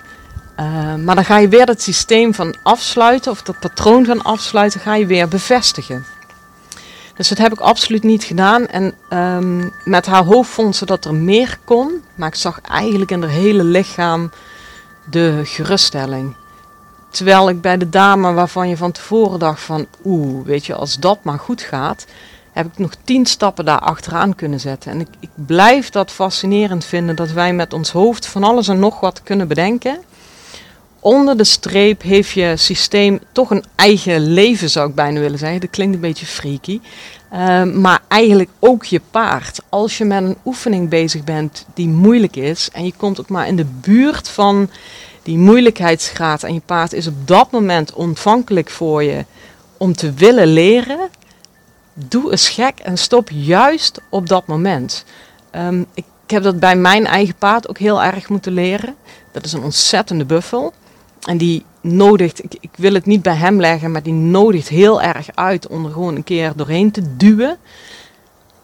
Uh, 0.60 0.94
maar 0.94 1.14
dan 1.14 1.24
ga 1.24 1.38
je 1.38 1.48
weer 1.48 1.66
dat 1.66 1.82
systeem 1.82 2.34
van 2.34 2.56
afsluiten, 2.62 3.30
of 3.30 3.42
dat 3.42 3.58
patroon 3.58 4.04
van 4.04 4.22
afsluiten, 4.22 4.80
ga 4.80 4.94
je 4.94 5.06
weer 5.06 5.28
bevestigen. 5.28 6.04
Dus 7.14 7.28
dat 7.28 7.38
heb 7.38 7.52
ik 7.52 7.60
absoluut 7.60 8.02
niet 8.02 8.24
gedaan. 8.24 8.66
En 8.66 8.94
um, 9.10 9.72
met 9.84 10.06
haar 10.06 10.24
hoofd 10.24 10.50
vond 10.50 10.76
ze 10.76 10.86
dat 10.86 11.04
er 11.04 11.14
meer 11.14 11.58
kon. 11.64 12.02
Maar 12.14 12.28
ik 12.28 12.34
zag 12.34 12.60
eigenlijk 12.60 13.10
in 13.10 13.22
haar 13.22 13.30
hele 13.30 13.64
lichaam 13.64 14.30
de 15.04 15.40
geruststelling. 15.44 16.36
Terwijl 17.10 17.48
ik 17.48 17.60
bij 17.60 17.76
de 17.76 17.88
dame 17.88 18.32
waarvan 18.32 18.68
je 18.68 18.76
van 18.76 18.92
tevoren 18.92 19.38
dacht 19.38 19.60
van... 19.60 19.86
Oeh, 20.04 20.46
weet 20.46 20.66
je, 20.66 20.74
als 20.74 20.96
dat 20.96 21.18
maar 21.22 21.38
goed 21.38 21.62
gaat... 21.62 22.06
heb 22.58 22.72
ik 22.72 22.78
nog 22.78 22.92
tien 23.04 23.26
stappen 23.26 23.64
daar 23.64 23.78
achteraan 23.78 24.34
kunnen 24.34 24.60
zetten. 24.60 24.90
En 24.92 25.00
ik, 25.00 25.08
ik 25.20 25.30
blijf 25.34 25.90
dat 25.90 26.10
fascinerend 26.10 26.84
vinden 26.84 27.16
dat 27.16 27.30
wij 27.30 27.52
met 27.52 27.72
ons 27.72 27.90
hoofd 27.90 28.26
van 28.26 28.44
alles 28.44 28.68
en 28.68 28.78
nog 28.78 29.00
wat 29.00 29.22
kunnen 29.22 29.48
bedenken 29.48 29.98
onder 31.00 31.36
de 31.36 31.44
streep 31.44 32.02
heeft 32.02 32.30
je 32.30 32.56
systeem 32.56 33.20
toch 33.32 33.50
een 33.50 33.64
eigen 33.74 34.32
leven, 34.32 34.70
zou 34.70 34.88
ik 34.88 34.94
bijna 34.94 35.20
willen 35.20 35.38
zeggen. 35.38 35.60
Dat 35.60 35.70
klinkt 35.70 35.94
een 35.94 36.00
beetje 36.00 36.26
freaky. 36.26 36.80
Uh, 37.32 37.62
maar 37.62 38.00
eigenlijk 38.08 38.50
ook 38.58 38.84
je 38.84 39.00
paard. 39.10 39.60
Als 39.68 39.98
je 39.98 40.04
met 40.04 40.22
een 40.22 40.36
oefening 40.44 40.88
bezig 40.88 41.24
bent 41.24 41.66
die 41.74 41.88
moeilijk 41.88 42.36
is 42.36 42.68
en 42.72 42.84
je 42.84 42.92
komt 42.96 43.20
ook 43.20 43.28
maar 43.28 43.46
in 43.46 43.56
de 43.56 43.66
buurt 43.80 44.28
van 44.28 44.70
die 45.22 45.38
moeilijkheidsgraad 45.38 46.42
en 46.42 46.54
je 46.54 46.62
paard 46.66 46.92
is 46.92 47.06
op 47.06 47.26
dat 47.26 47.50
moment 47.50 47.92
ontvankelijk 47.92 48.70
voor 48.70 49.02
je 49.02 49.24
om 49.76 49.94
te 49.94 50.12
willen 50.12 50.46
leren, 50.46 50.98
doe 52.08 52.30
eens 52.30 52.48
gek 52.48 52.78
en 52.78 52.98
stop 52.98 53.28
juist 53.30 54.00
op 54.08 54.28
dat 54.28 54.46
moment. 54.46 55.04
Ik, 55.94 56.04
ik 56.24 56.34
heb 56.34 56.42
dat 56.42 56.60
bij 56.60 56.76
mijn 56.76 57.06
eigen 57.06 57.34
paard 57.34 57.68
ook 57.68 57.78
heel 57.78 58.02
erg 58.02 58.28
moeten 58.28 58.52
leren. 58.52 58.94
Dat 59.32 59.44
is 59.44 59.52
een 59.52 59.62
ontzettende 59.62 60.24
buffel. 60.24 60.72
En 61.22 61.38
die 61.38 61.64
nodigt, 61.80 62.44
ik, 62.44 62.56
ik, 62.60 62.70
wil 62.76 62.94
het 62.94 63.06
niet 63.06 63.22
bij 63.22 63.34
hem 63.34 63.60
leggen, 63.60 63.92
maar 63.92 64.02
die 64.02 64.12
nodigt 64.12 64.68
heel 64.68 65.02
erg 65.02 65.28
uit 65.34 65.66
om 65.66 65.84
er 65.84 65.92
gewoon 65.92 66.16
een 66.16 66.24
keer 66.24 66.52
doorheen 66.56 66.90
te 66.90 67.16
duwen. 67.16 67.58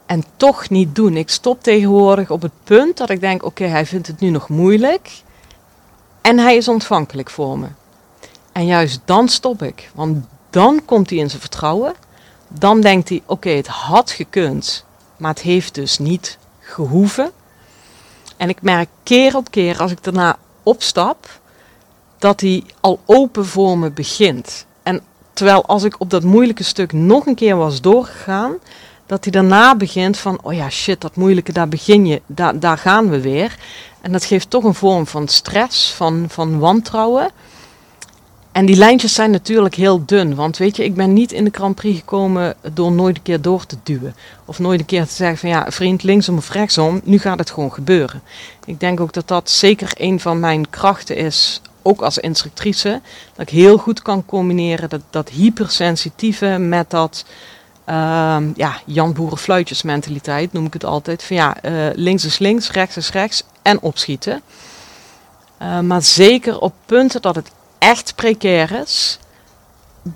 en 0.07 0.25
toch 0.37 0.71
niet 0.71 0.95
doen. 0.95 1.17
Ik 1.17 1.31
stop 1.31 1.63
tegenwoordig 1.63 2.31
op 2.31 2.43
het 2.43 2.53
punt 2.65 2.97
dat 2.97 3.11
ik 3.11 3.21
denk: 3.21 3.45
oké, 3.45 3.65
hij 3.65 3.87
vindt 3.87 4.07
het 4.07 4.21
nu 4.21 4.31
nog 4.31 4.49
moeilijk. 4.49 5.23
En 6.21 6.39
hij 6.39 6.57
is 6.57 6.69
ontvankelijk 6.69 7.31
voor 7.31 7.59
me. 7.59 7.67
En 8.53 8.67
juist 8.67 9.01
dan 9.05 9.29
stop 9.29 9.63
ik. 9.63 9.91
Want 9.95 10.27
dan 10.51 10.85
komt 10.85 11.11
hij 11.11 11.19
in 11.19 11.29
zijn 11.29 11.41
vertrouwen. 11.41 11.95
Dan 12.49 12.81
denkt 12.81 13.09
hij: 13.09 13.23
oké, 13.27 13.51
het 13.51 13.67
had 13.67 14.11
gekund, 14.11 14.85
maar 15.17 15.31
het 15.31 15.43
heeft 15.43 15.75
dus 15.75 15.99
niet 15.99 16.39
gehoeven. 16.61 17.31
En 18.37 18.49
ik 18.49 18.63
merk 18.63 18.89
keer 19.03 19.37
op 19.37 19.51
keer 19.51 19.81
als 19.81 19.91
ik 19.91 20.05
daarna 20.05 20.37
opstap, 20.63 21.39
dat 22.19 22.41
hij 22.41 22.65
al 22.81 23.01
open 23.05 23.47
voor 23.47 23.79
me 23.79 23.91
begint. 23.91 24.67
En 24.83 25.03
terwijl 25.33 25.67
als 25.67 25.83
ik 25.83 26.01
op 26.01 26.11
dat 26.11 26.23
moeilijke 26.23 26.65
stuk 26.65 26.93
nog 26.93 27.27
een 27.27 27.35
keer 27.35 27.57
was 27.57 27.81
doorgegaan, 27.81 28.55
dat 29.07 29.25
hij 29.25 29.33
daarna 29.33 29.77
begint 29.77 30.19
van, 30.19 30.39
oh 30.43 30.53
ja, 30.53 30.71
shit, 30.71 31.01
dat 31.01 31.17
moeilijke, 31.17 31.53
daar 31.53 31.69
begin 31.69 32.07
je, 32.07 32.23
daar, 32.27 32.59
daar 32.59 32.79
gaan 32.79 33.11
we 33.11 33.21
weer. 33.21 33.57
En 34.01 34.13
dat 34.13 34.25
geeft 34.25 34.51
toch 34.51 34.65
een 34.65 34.75
vorm 34.75 35.07
van 35.07 35.29
stress, 35.29 35.93
van, 35.93 36.27
van 36.29 36.59
wantrouwen. 36.59 37.31
En 38.55 38.67
die 38.67 38.77
lijntjes 38.77 39.15
zijn 39.15 39.31
natuurlijk 39.31 39.75
heel 39.75 40.05
dun. 40.05 40.35
Want 40.35 40.57
weet 40.57 40.77
je, 40.77 40.85
ik 40.85 40.95
ben 40.95 41.13
niet 41.13 41.33
in 41.33 41.45
de 41.45 41.51
Grand 41.53 41.75
Prix 41.75 41.99
gekomen 41.99 42.55
door 42.73 42.93
nooit 42.93 43.17
een 43.17 43.23
keer 43.23 43.41
door 43.41 43.67
te 43.67 43.77
duwen. 43.83 44.15
Of 44.45 44.59
nooit 44.59 44.81
een 44.81 44.87
keer 44.87 45.07
te 45.07 45.13
zeggen 45.13 45.39
van 45.39 45.49
ja, 45.49 45.67
vriend, 45.69 46.03
linksom 46.03 46.37
of 46.37 46.51
rechtsom, 46.51 47.01
nu 47.05 47.19
gaat 47.19 47.39
het 47.39 47.51
gewoon 47.51 47.73
gebeuren. 47.73 48.23
Ik 48.65 48.81
denk 48.81 49.01
ook 49.01 49.13
dat 49.13 49.29
dat 49.29 49.51
zeker 49.51 49.93
een 49.95 50.21
van 50.21 50.41
mijn 50.41 50.71
krachten 50.71 51.17
is, 51.17 51.61
ook 51.83 52.01
als 52.03 52.19
instructrice. 52.19 53.01
Dat 53.35 53.49
ik 53.49 53.55
heel 53.55 53.77
goed 53.79 54.03
kan 54.03 54.27
combineren 54.27 54.89
dat, 54.89 55.03
dat 55.11 55.29
hypersensitieve 55.29 56.47
met 56.47 56.91
dat 56.91 57.25
uh, 57.89 58.37
ja, 58.55 58.81
Jan 58.85 59.13
Boerenfluitjes 59.13 59.83
mentaliteit, 59.83 60.53
noem 60.53 60.67
ik 60.67 60.73
het 60.73 60.85
altijd. 60.85 61.23
Van 61.23 61.37
ja, 61.37 61.57
uh, 61.63 61.87
links 61.95 62.25
is 62.25 62.39
links, 62.39 62.71
rechts 62.71 62.97
is 62.97 63.11
rechts 63.11 63.43
en 63.63 63.81
opschieten. 63.81 64.43
Uh, 65.63 65.81
maar 65.81 66.03
zeker 66.03 66.61
op 66.61 66.75
punten 66.87 67.23
dat 67.23 67.35
het 67.35 67.51
echt 67.85 68.15
precair 68.15 68.85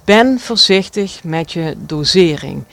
ben 0.04 0.40
voorzichtig 0.40 1.25
met 1.25 1.52
je 1.52 1.75
dosering. 1.78 2.64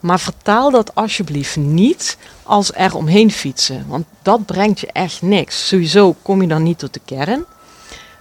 Maar 0.00 0.20
vertaal 0.20 0.70
dat 0.70 0.94
alsjeblieft 0.94 1.56
niet 1.56 2.16
als 2.42 2.72
er 2.74 2.94
omheen 2.94 3.30
fietsen. 3.30 3.84
Want 3.88 4.06
dat 4.22 4.46
brengt 4.46 4.80
je 4.80 4.92
echt 4.92 5.22
niks. 5.22 5.68
Sowieso 5.68 6.14
kom 6.22 6.42
je 6.42 6.48
dan 6.48 6.62
niet 6.62 6.78
tot 6.78 6.94
de 6.94 7.00
kern. 7.04 7.44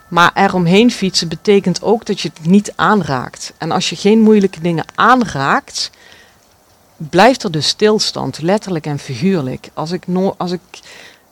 Maar 0.08 0.32
eromheen 0.34 0.92
fietsen 0.92 1.28
betekent 1.28 1.82
ook 1.82 2.06
dat 2.06 2.22
je 2.22 2.32
het 2.34 2.48
niet 2.48 2.74
aanraakt. 2.76 3.54
En 3.58 3.72
als 3.72 3.90
je 3.90 3.96
geen 3.96 4.20
moeilijke 4.20 4.62
dingen 4.62 4.86
aanraakt, 4.96 5.92
blijft 6.98 7.44
er 7.44 7.52
dus 7.52 7.68
stilstand, 7.68 8.42
letterlijk 8.42 8.86
en 8.86 9.00
figuurlijk. 9.00 9.70
Als 9.74 9.92
ik, 9.92 10.08
no 10.08 10.36
als 10.38 10.52
ik 10.52 10.80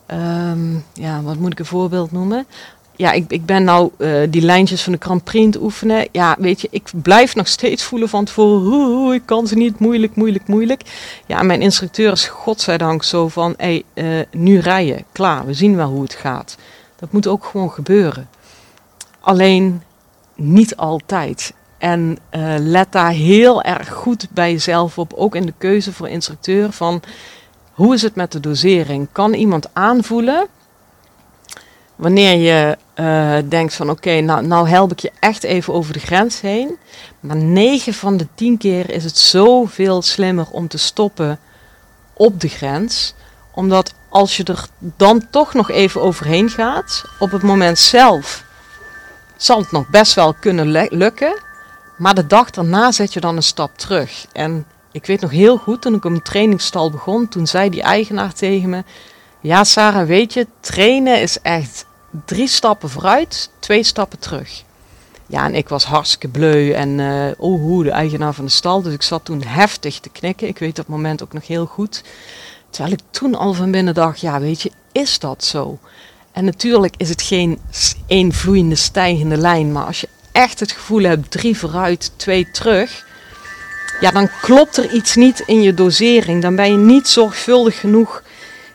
um, 0.06 0.84
ja, 0.92 1.22
wat 1.22 1.36
moet 1.36 1.52
ik 1.52 1.58
een 1.58 1.64
voorbeeld 1.64 2.12
noemen? 2.12 2.46
Ja, 2.96 3.12
ik, 3.12 3.24
ik 3.28 3.46
ben 3.46 3.64
nou 3.64 3.90
uh, 3.98 4.22
die 4.30 4.42
lijntjes 4.42 4.82
van 4.82 4.92
de 4.92 4.98
Grand 5.00 5.24
Prix 5.24 5.56
oefenen. 5.58 6.08
Ja, 6.12 6.36
weet 6.38 6.60
je, 6.60 6.68
ik 6.70 6.90
blijf 7.02 7.34
nog 7.34 7.48
steeds 7.48 7.82
voelen 7.82 8.08
van 8.08 8.24
tevoren, 8.24 9.14
ik 9.14 9.22
kan 9.24 9.46
ze 9.46 9.54
niet, 9.54 9.78
moeilijk, 9.78 10.16
moeilijk, 10.16 10.46
moeilijk. 10.46 10.82
Ja, 11.26 11.42
mijn 11.42 11.62
instructeur 11.62 12.12
is 12.12 12.26
godzijdank 12.26 13.02
zo 13.02 13.28
van, 13.28 13.54
hey, 13.56 13.82
uh, 13.94 14.20
nu 14.30 14.58
rijden, 14.58 15.04
klaar, 15.12 15.46
we 15.46 15.54
zien 15.54 15.76
wel 15.76 15.88
hoe 15.88 16.02
het 16.02 16.14
gaat. 16.14 16.56
Dat 16.96 17.12
moet 17.12 17.26
ook 17.26 17.44
gewoon 17.44 17.70
gebeuren. 17.70 18.28
Alleen 19.20 19.82
niet 20.34 20.76
altijd. 20.76 21.54
En 21.78 22.18
uh, 22.30 22.54
let 22.58 22.92
daar 22.92 23.10
heel 23.10 23.62
erg 23.62 23.88
goed 23.88 24.26
bij 24.30 24.52
jezelf 24.52 24.98
op, 24.98 25.12
ook 25.12 25.34
in 25.34 25.46
de 25.46 25.54
keuze 25.58 25.92
voor 25.92 26.08
instructeur, 26.08 26.72
van 26.72 27.02
hoe 27.72 27.94
is 27.94 28.02
het 28.02 28.14
met 28.14 28.32
de 28.32 28.40
dosering? 28.40 29.08
Kan 29.12 29.34
iemand 29.34 29.68
aanvoelen 29.72 30.46
wanneer 32.02 32.36
je 32.36 32.76
uh, 33.00 33.48
denkt 33.48 33.74
van 33.74 33.90
oké, 33.90 34.20
nou, 34.20 34.46
nou 34.46 34.68
help 34.68 34.92
ik 34.92 34.98
je 34.98 35.12
echt 35.18 35.42
even 35.42 35.72
over 35.72 35.92
de 35.92 35.98
grens 35.98 36.40
heen. 36.40 36.76
Maar 37.20 37.36
9 37.36 37.94
van 37.94 38.16
de 38.16 38.26
10 38.34 38.58
keer 38.58 38.90
is 38.90 39.04
het 39.04 39.18
zoveel 39.18 40.02
slimmer 40.02 40.46
om 40.50 40.68
te 40.68 40.78
stoppen 40.78 41.38
op 42.12 42.40
de 42.40 42.48
grens. 42.48 43.14
Omdat 43.54 43.94
als 44.08 44.36
je 44.36 44.44
er 44.44 44.66
dan 44.78 45.30
toch 45.30 45.54
nog 45.54 45.70
even 45.70 46.00
overheen 46.00 46.50
gaat, 46.50 47.04
op 47.18 47.30
het 47.30 47.42
moment 47.42 47.78
zelf 47.78 48.44
zal 49.36 49.58
het 49.58 49.72
nog 49.72 49.88
best 49.88 50.14
wel 50.14 50.34
kunnen 50.34 50.88
lukken. 50.90 51.40
Maar 51.98 52.14
de 52.14 52.26
dag 52.26 52.50
daarna 52.50 52.92
zet 52.92 53.12
je 53.12 53.20
dan 53.20 53.36
een 53.36 53.42
stap 53.42 53.78
terug. 53.78 54.26
En 54.32 54.66
ik 54.92 55.06
weet 55.06 55.20
nog 55.20 55.30
heel 55.30 55.56
goed, 55.56 55.82
toen 55.82 55.94
ik 55.94 56.04
op 56.04 56.12
een 56.12 56.22
trainingsstal 56.22 56.90
begon, 56.90 57.28
toen 57.28 57.46
zei 57.46 57.70
die 57.70 57.82
eigenaar 57.82 58.32
tegen 58.32 58.68
me: 58.68 58.84
Ja, 59.40 59.64
Sarah, 59.64 60.06
weet 60.06 60.32
je, 60.32 60.46
trainen 60.60 61.20
is 61.20 61.40
echt 61.40 61.84
drie 62.24 62.48
stappen 62.48 62.90
vooruit, 62.90 63.50
twee 63.58 63.82
stappen 63.82 64.18
terug. 64.18 64.62
Ja, 65.26 65.44
en 65.44 65.54
ik 65.54 65.68
was 65.68 65.84
hartstikke 65.84 66.28
bleu 66.28 66.72
en 66.72 66.98
uh, 66.98 67.26
oh, 67.38 67.60
hoe, 67.60 67.84
de 67.84 67.90
eigenaar 67.90 68.32
van 68.32 68.44
de 68.44 68.50
stal. 68.50 68.82
Dus 68.82 68.92
ik 68.92 69.02
zat 69.02 69.24
toen 69.24 69.42
heftig 69.42 70.00
te 70.00 70.08
knikken. 70.08 70.48
Ik 70.48 70.58
weet 70.58 70.76
dat 70.76 70.86
moment 70.86 71.22
ook 71.22 71.32
nog 71.32 71.46
heel 71.46 71.66
goed. 71.66 72.02
Terwijl 72.70 72.94
ik 72.94 73.00
toen 73.10 73.34
al 73.34 73.52
van 73.52 73.70
binnen 73.70 73.94
dacht, 73.94 74.20
ja, 74.20 74.40
weet 74.40 74.62
je, 74.62 74.70
is 74.92 75.18
dat 75.18 75.44
zo? 75.44 75.78
En 76.32 76.44
natuurlijk 76.44 76.94
is 76.96 77.08
het 77.08 77.22
geen 77.22 77.60
één 78.06 78.32
vloeiende 78.32 78.74
stijgende 78.74 79.36
lijn, 79.36 79.72
maar 79.72 79.86
als 79.86 80.00
je 80.00 80.08
echt 80.32 80.60
het 80.60 80.72
gevoel 80.72 81.02
hebt 81.02 81.30
drie 81.30 81.58
vooruit, 81.58 82.12
twee 82.16 82.50
terug, 82.50 83.04
ja, 84.00 84.10
dan 84.10 84.28
klopt 84.40 84.76
er 84.76 84.92
iets 84.92 85.14
niet 85.14 85.42
in 85.46 85.62
je 85.62 85.74
dosering. 85.74 86.42
Dan 86.42 86.56
ben 86.56 86.70
je 86.70 86.76
niet 86.76 87.08
zorgvuldig 87.08 87.80
genoeg 87.80 88.22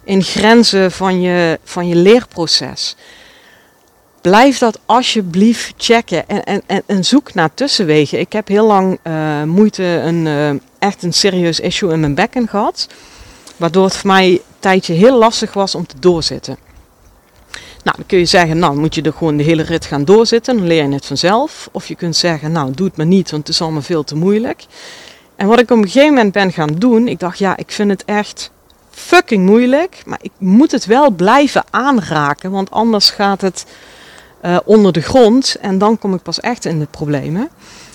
in 0.03 0.23
grenzen 0.23 0.91
van 0.91 1.21
je, 1.21 1.59
van 1.63 1.87
je 1.87 1.95
leerproces. 1.95 2.95
Blijf 4.27 4.57
dat 4.57 4.79
alsjeblieft 4.85 5.73
checken 5.77 6.27
en, 6.27 6.61
en, 6.67 6.83
en, 6.85 7.05
zoek 7.05 7.33
naar 7.33 7.53
tussenwegen. 7.53 8.19
Ik 8.19 8.33
heb 8.33 8.47
heel 8.47 8.65
lang 8.65 8.99
uh, 9.03 9.43
moeite, 9.43 9.83
een, 9.83 10.25
uh, 10.25 10.49
echt 10.79 11.03
een 11.03 11.13
serieus 11.13 11.59
issue 11.59 11.91
in 11.93 11.99
mijn 11.99 12.15
bekken 12.15 12.47
gehad. 12.47 12.87
Waardoor 13.57 13.83
het 13.83 13.97
voor 13.97 14.07
mij 14.09 14.29
een 14.29 14.41
tijdje 14.59 14.93
heel 14.93 15.17
lastig 15.17 15.53
was 15.53 15.75
om 15.75 15.87
te 15.87 15.99
doorzitten. 15.99 16.57
Nou, 17.83 17.97
dan 17.97 18.05
kun 18.05 18.17
je 18.17 18.25
zeggen, 18.25 18.59
nou 18.59 18.77
moet 18.77 18.95
je 18.95 19.01
er 19.01 19.13
gewoon 19.13 19.37
de 19.37 19.43
hele 19.43 19.63
rit 19.63 19.85
gaan 19.85 20.05
doorzitten, 20.05 20.57
dan 20.57 20.67
leer 20.67 20.83
je 20.83 20.93
het 20.93 21.05
vanzelf. 21.05 21.69
Of 21.71 21.87
je 21.87 21.95
kunt 21.95 22.15
zeggen, 22.15 22.51
nou 22.51 22.71
doe 22.71 22.87
het 22.87 22.97
maar 22.97 23.05
niet, 23.05 23.31
want 23.31 23.47
het 23.47 23.55
is 23.55 23.61
allemaal 23.61 23.81
veel 23.81 24.03
te 24.03 24.15
moeilijk. 24.15 24.65
En 25.35 25.47
wat 25.47 25.59
ik 25.59 25.71
op 25.71 25.77
een 25.77 25.89
gegeven 25.89 26.13
moment 26.13 26.33
ben 26.33 26.51
gaan 26.51 26.75
doen, 26.77 27.07
ik 27.07 27.19
dacht, 27.19 27.37
ja, 27.37 27.57
ik 27.57 27.71
vind 27.71 27.89
het 27.89 28.05
echt 28.05 28.51
fucking 28.91 29.45
moeilijk, 29.45 30.01
maar 30.05 30.19
ik 30.21 30.31
moet 30.37 30.71
het 30.71 30.85
wel 30.85 31.09
blijven 31.09 31.63
aanraken, 31.69 32.51
want 32.51 32.71
anders 32.71 33.09
gaat 33.09 33.41
het 33.41 33.65
uh, 34.41 34.57
onder 34.65 34.93
de 34.93 35.01
grond 35.01 35.55
en 35.61 35.77
dan 35.77 35.97
kom 35.97 36.13
ik 36.13 36.21
pas 36.21 36.39
echt 36.39 36.65
in 36.65 36.79
de 36.79 36.87
problemen. 36.91 37.49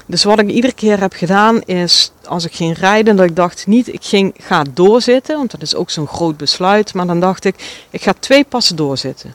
Dus 0.07 0.25
wat 0.25 0.39
ik 0.39 0.51
iedere 0.51 0.73
keer 0.73 1.01
heb 1.01 1.13
gedaan 1.13 1.63
is, 1.63 2.13
als 2.25 2.45
ik 2.45 2.53
ging 2.53 2.79
rijden, 2.79 3.17
dat 3.17 3.29
ik 3.29 3.37
dacht 3.37 3.67
niet, 3.67 3.93
ik 3.93 4.05
ging, 4.05 4.35
ga 4.39 4.65
doorzitten, 4.75 5.37
want 5.37 5.51
dat 5.51 5.63
is 5.63 5.75
ook 5.75 5.91
zo'n 5.91 6.07
groot 6.07 6.37
besluit. 6.37 6.95
Maar 6.95 7.07
dan 7.07 7.21
dacht 7.21 7.45
ik, 7.45 7.85
ik 7.91 8.03
ga 8.03 8.15
twee 8.19 8.45
passen 8.45 8.77
doorzitten. 8.77 9.35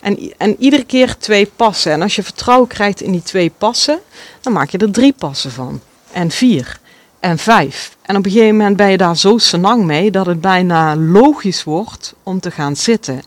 En, 0.00 0.32
en 0.36 0.56
iedere 0.58 0.84
keer 0.84 1.16
twee 1.18 1.46
passen. 1.56 1.92
En 1.92 2.02
als 2.02 2.16
je 2.16 2.22
vertrouwen 2.22 2.68
krijgt 2.68 3.00
in 3.00 3.12
die 3.12 3.22
twee 3.22 3.52
passen, 3.58 3.98
dan 4.40 4.52
maak 4.52 4.70
je 4.70 4.78
er 4.78 4.90
drie 4.90 5.12
passen 5.12 5.50
van. 5.50 5.80
En 6.12 6.30
vier. 6.30 6.78
En 7.20 7.38
vijf. 7.38 7.96
En 8.02 8.16
op 8.16 8.24
een 8.24 8.30
gegeven 8.30 8.56
moment 8.56 8.76
ben 8.76 8.90
je 8.90 8.96
daar 8.96 9.16
zo 9.16 9.38
senang 9.38 9.84
mee 9.84 10.10
dat 10.10 10.26
het 10.26 10.40
bijna 10.40 10.96
logisch 10.96 11.64
wordt 11.64 12.14
om 12.22 12.40
te 12.40 12.50
gaan 12.50 12.76
zitten. 12.76 13.22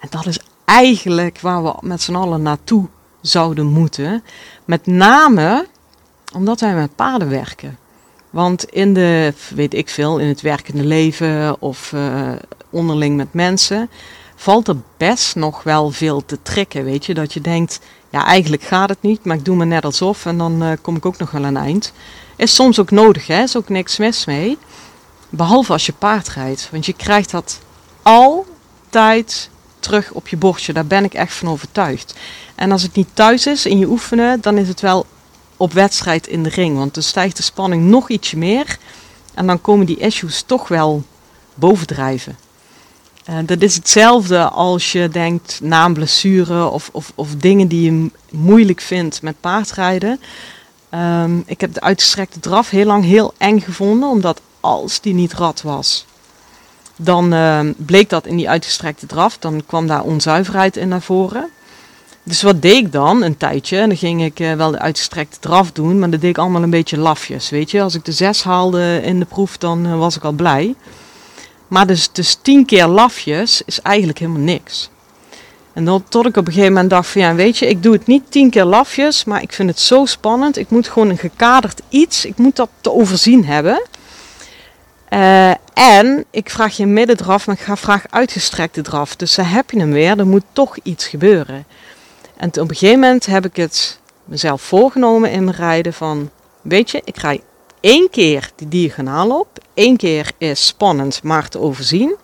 En 0.00 0.08
dat 0.10 0.26
is 0.26 0.38
eigenlijk 0.72 1.40
waar 1.40 1.62
we 1.62 1.74
met 1.80 2.02
z'n 2.02 2.14
allen 2.14 2.42
naartoe 2.42 2.86
zouden 3.20 3.66
moeten. 3.66 4.22
Met 4.64 4.86
name 4.86 5.66
omdat 6.34 6.60
wij 6.60 6.74
met 6.74 6.96
paarden 6.96 7.28
werken. 7.28 7.78
Want 8.30 8.64
in 8.64 8.94
de, 8.94 9.34
weet 9.54 9.74
ik 9.74 9.88
veel, 9.88 10.18
in 10.18 10.28
het 10.28 10.40
werkende 10.40 10.84
leven 10.84 11.60
of 11.60 11.92
uh, 11.94 12.32
onderling 12.70 13.16
met 13.16 13.32
mensen, 13.32 13.90
valt 14.34 14.68
er 14.68 14.76
best 14.96 15.36
nog 15.36 15.62
wel 15.62 15.90
veel 15.90 16.24
te 16.24 16.38
trekken. 16.42 16.84
Weet 16.84 17.06
je, 17.06 17.14
dat 17.14 17.32
je 17.32 17.40
denkt, 17.40 17.80
ja, 18.10 18.24
eigenlijk 18.24 18.62
gaat 18.62 18.88
het 18.88 19.02
niet, 19.02 19.24
maar 19.24 19.36
ik 19.36 19.44
doe 19.44 19.56
me 19.56 19.64
net 19.64 19.84
alsof 19.84 20.26
en 20.26 20.38
dan 20.38 20.62
uh, 20.62 20.72
kom 20.82 20.96
ik 20.96 21.06
ook 21.06 21.18
nog 21.18 21.30
wel 21.30 21.44
aan 21.44 21.56
eind. 21.56 21.92
Is 22.36 22.54
soms 22.54 22.78
ook 22.78 22.90
nodig, 22.90 23.26
hè? 23.26 23.42
Is 23.42 23.56
ook 23.56 23.68
niks 23.68 23.96
mis 23.96 24.24
mee. 24.24 24.58
Behalve 25.28 25.72
als 25.72 25.86
je 25.86 25.92
paard 25.92 26.28
rijdt, 26.28 26.68
want 26.70 26.86
je 26.86 26.92
krijgt 26.92 27.30
dat 27.30 27.60
altijd 28.02 29.50
terug 29.82 30.12
op 30.12 30.28
je 30.28 30.36
bordje. 30.36 30.72
Daar 30.72 30.86
ben 30.86 31.04
ik 31.04 31.14
echt 31.14 31.34
van 31.34 31.48
overtuigd. 31.48 32.14
En 32.54 32.72
als 32.72 32.82
het 32.82 32.94
niet 32.94 33.08
thuis 33.12 33.46
is 33.46 33.66
in 33.66 33.78
je 33.78 33.88
oefenen, 33.88 34.40
dan 34.40 34.58
is 34.58 34.68
het 34.68 34.80
wel 34.80 35.06
op 35.56 35.72
wedstrijd 35.72 36.26
in 36.26 36.42
de 36.42 36.48
ring. 36.48 36.76
Want 36.76 36.94
dan 36.94 37.02
stijgt 37.02 37.36
de 37.36 37.42
spanning 37.42 37.84
nog 37.84 38.08
ietsje 38.08 38.36
meer. 38.36 38.78
En 39.34 39.46
dan 39.46 39.60
komen 39.60 39.86
die 39.86 39.98
issues 39.98 40.42
toch 40.46 40.68
wel 40.68 41.02
bovendrijven. 41.54 42.36
Uh, 43.30 43.36
dat 43.46 43.62
is 43.62 43.74
hetzelfde 43.74 44.48
als 44.48 44.92
je 44.92 45.08
denkt 45.08 45.60
na 45.62 45.84
een 45.84 45.92
blessure 45.92 46.68
of, 46.68 46.88
of, 46.92 47.12
of 47.14 47.34
dingen 47.36 47.68
die 47.68 47.92
je 47.92 48.10
moeilijk 48.30 48.80
vindt 48.80 49.22
met 49.22 49.40
paardrijden. 49.40 50.20
Um, 50.94 51.42
ik 51.46 51.60
heb 51.60 51.74
de 51.74 51.80
uitgestrekte 51.80 52.40
draf 52.40 52.70
heel 52.70 52.86
lang 52.86 53.04
heel 53.04 53.34
eng 53.38 53.60
gevonden, 53.60 54.08
omdat 54.08 54.40
als 54.60 55.00
die 55.00 55.14
niet 55.14 55.32
rad 55.32 55.62
was, 55.62 56.06
dan 56.96 57.34
uh, 57.34 57.60
bleek 57.76 58.10
dat 58.10 58.26
in 58.26 58.36
die 58.36 58.48
uitgestrekte 58.48 59.06
draf. 59.06 59.38
Dan 59.38 59.62
kwam 59.66 59.86
daar 59.86 60.02
onzuiverheid 60.02 60.76
in 60.76 60.88
naar 60.88 61.02
voren. 61.02 61.48
Dus 62.22 62.42
wat 62.42 62.62
deed 62.62 62.76
ik 62.76 62.92
dan 62.92 63.22
een 63.22 63.36
tijdje? 63.36 63.78
En 63.78 63.88
dan 63.88 63.96
ging 63.96 64.24
ik 64.24 64.40
uh, 64.40 64.52
wel 64.52 64.70
de 64.70 64.78
uitgestrekte 64.78 65.38
draf 65.38 65.72
doen, 65.72 65.98
maar 65.98 66.10
dat 66.10 66.20
deed 66.20 66.30
ik 66.30 66.38
allemaal 66.38 66.62
een 66.62 66.70
beetje 66.70 66.98
lafjes. 66.98 67.50
Weet 67.50 67.70
je, 67.70 67.82
als 67.82 67.94
ik 67.94 68.04
de 68.04 68.12
zes 68.12 68.42
haalde 68.42 69.00
in 69.04 69.18
de 69.18 69.24
proef, 69.24 69.58
dan 69.58 69.86
uh, 69.86 69.98
was 69.98 70.16
ik 70.16 70.24
al 70.24 70.32
blij. 70.32 70.74
Maar 71.68 71.86
dus, 71.86 72.12
dus 72.12 72.38
tien 72.42 72.64
keer 72.64 72.86
lafjes 72.86 73.62
is 73.66 73.80
eigenlijk 73.80 74.18
helemaal 74.18 74.42
niks. 74.42 74.90
En 75.72 75.84
dan, 75.84 76.04
tot 76.08 76.26
ik 76.26 76.36
op 76.36 76.46
een 76.46 76.52
gegeven 76.52 76.72
moment 76.72 76.90
dacht 76.90 77.08
van 77.08 77.20
ja, 77.20 77.34
weet 77.34 77.58
je, 77.58 77.66
ik 77.66 77.82
doe 77.82 77.92
het 77.92 78.06
niet 78.06 78.22
tien 78.28 78.50
keer 78.50 78.64
lafjes, 78.64 79.24
maar 79.24 79.42
ik 79.42 79.52
vind 79.52 79.68
het 79.68 79.80
zo 79.80 80.04
spannend. 80.04 80.58
Ik 80.58 80.70
moet 80.70 80.88
gewoon 80.88 81.08
een 81.08 81.18
gekaderd 81.18 81.80
iets, 81.88 82.24
ik 82.24 82.36
moet 82.36 82.56
dat 82.56 82.68
te 82.80 82.92
overzien 82.92 83.44
hebben. 83.44 83.82
Uh, 85.12 85.50
en 85.74 86.24
ik 86.30 86.50
vraag 86.50 86.76
je 86.76 86.86
middendraf, 86.86 87.46
maar 87.46 87.56
ik 87.56 87.62
ga 87.62 87.76
vraag 87.76 88.04
uitgestrekte 88.10 88.82
draf. 88.82 89.16
Dus 89.16 89.34
dan 89.34 89.44
heb 89.44 89.70
je 89.70 89.78
hem 89.78 89.92
weer, 89.92 90.18
er 90.18 90.26
moet 90.26 90.44
toch 90.52 90.76
iets 90.82 91.06
gebeuren. 91.06 91.64
En 92.36 92.48
op 92.48 92.56
een 92.56 92.76
gegeven 92.76 93.00
moment 93.00 93.26
heb 93.26 93.44
ik 93.44 93.56
het 93.56 94.00
mezelf 94.24 94.62
voorgenomen 94.62 95.30
in 95.30 95.44
mijn 95.44 95.56
rijden 95.56 95.92
van, 95.92 96.30
weet 96.60 96.90
je, 96.90 97.02
ik 97.04 97.16
rij 97.16 97.40
één 97.80 98.10
keer 98.10 98.50
die 98.56 98.68
diagonaal 98.68 99.38
op. 99.38 99.48
Eén 99.74 99.96
keer 99.96 100.30
is 100.38 100.66
spannend, 100.66 101.22
maar 101.22 101.48
te 101.48 101.58
overzien. 101.58 102.14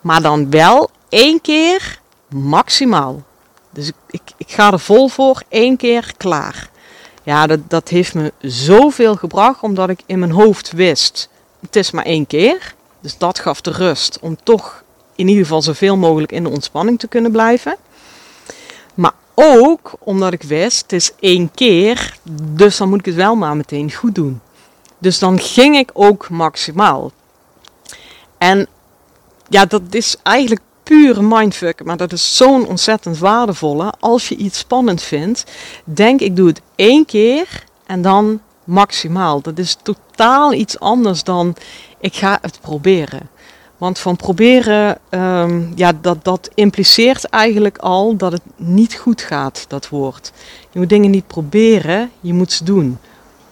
Maar 0.00 0.22
dan 0.22 0.50
wel 0.50 0.90
één 1.08 1.40
keer 1.40 2.00
maximaal. 2.28 3.22
Dus 3.70 3.88
ik, 3.88 3.94
ik, 4.10 4.20
ik 4.36 4.50
ga 4.50 4.72
er 4.72 4.80
vol 4.80 5.08
voor, 5.08 5.42
één 5.48 5.76
keer 5.76 6.12
klaar. 6.16 6.70
Ja, 7.22 7.46
dat, 7.46 7.60
dat 7.70 7.88
heeft 7.88 8.14
me 8.14 8.32
zoveel 8.40 9.14
gebracht, 9.14 9.62
omdat 9.62 9.88
ik 9.88 10.00
in 10.06 10.18
mijn 10.18 10.30
hoofd 10.30 10.72
wist, 10.72 11.28
het 11.60 11.76
is 11.76 11.90
maar 11.90 12.04
één 12.04 12.26
keer. 12.26 12.74
Dus 13.00 13.18
dat 13.18 13.38
gaf 13.38 13.60
de 13.60 13.70
rust 13.70 14.18
om 14.20 14.36
toch 14.42 14.82
in 15.14 15.28
ieder 15.28 15.42
geval 15.42 15.62
zoveel 15.62 15.96
mogelijk 15.96 16.32
in 16.32 16.42
de 16.42 16.48
ontspanning 16.50 16.98
te 16.98 17.08
kunnen 17.08 17.32
blijven. 17.32 17.76
Maar 18.94 19.12
ook 19.34 19.92
omdat 19.98 20.32
ik 20.32 20.42
wist, 20.42 20.82
het 20.82 20.92
is 20.92 21.12
één 21.20 21.50
keer, 21.54 22.18
dus 22.52 22.76
dan 22.76 22.88
moet 22.88 22.98
ik 22.98 23.04
het 23.04 23.14
wel 23.14 23.36
maar 23.36 23.56
meteen 23.56 23.92
goed 23.92 24.14
doen. 24.14 24.40
Dus 24.98 25.18
dan 25.18 25.38
ging 25.40 25.76
ik 25.76 25.90
ook 25.92 26.28
maximaal. 26.28 27.12
En 28.38 28.66
ja, 29.48 29.64
dat 29.64 29.82
is 29.90 30.16
eigenlijk 30.22 30.60
pure 30.82 31.22
mindfuck, 31.22 31.84
maar 31.84 31.96
dat 31.96 32.12
is 32.12 32.36
zo'n 32.36 32.66
ontzettend 32.66 33.18
waardevolle. 33.18 33.92
Als 34.00 34.28
je 34.28 34.36
iets 34.36 34.58
spannend 34.58 35.02
vindt, 35.02 35.44
denk 35.84 36.20
ik 36.20 36.36
doe 36.36 36.48
het 36.48 36.60
één 36.76 37.04
keer 37.04 37.64
en 37.86 38.02
dan 38.02 38.40
maximaal. 38.68 39.40
Dat 39.40 39.58
is 39.58 39.76
totaal 39.82 40.52
iets 40.52 40.80
anders 40.80 41.24
dan 41.24 41.54
ik 42.00 42.14
ga 42.14 42.38
het 42.42 42.60
proberen. 42.60 43.28
Want 43.78 43.98
van 43.98 44.16
proberen, 44.16 44.98
um, 45.10 45.72
ja, 45.74 45.92
dat, 46.00 46.24
dat 46.24 46.50
impliceert 46.54 47.24
eigenlijk 47.24 47.78
al 47.78 48.16
dat 48.16 48.32
het 48.32 48.42
niet 48.56 48.94
goed 48.94 49.22
gaat, 49.22 49.64
dat 49.68 49.88
woord. 49.88 50.32
Je 50.70 50.78
moet 50.78 50.88
dingen 50.88 51.10
niet 51.10 51.26
proberen, 51.26 52.10
je 52.20 52.34
moet 52.34 52.52
ze 52.52 52.64
doen. 52.64 52.98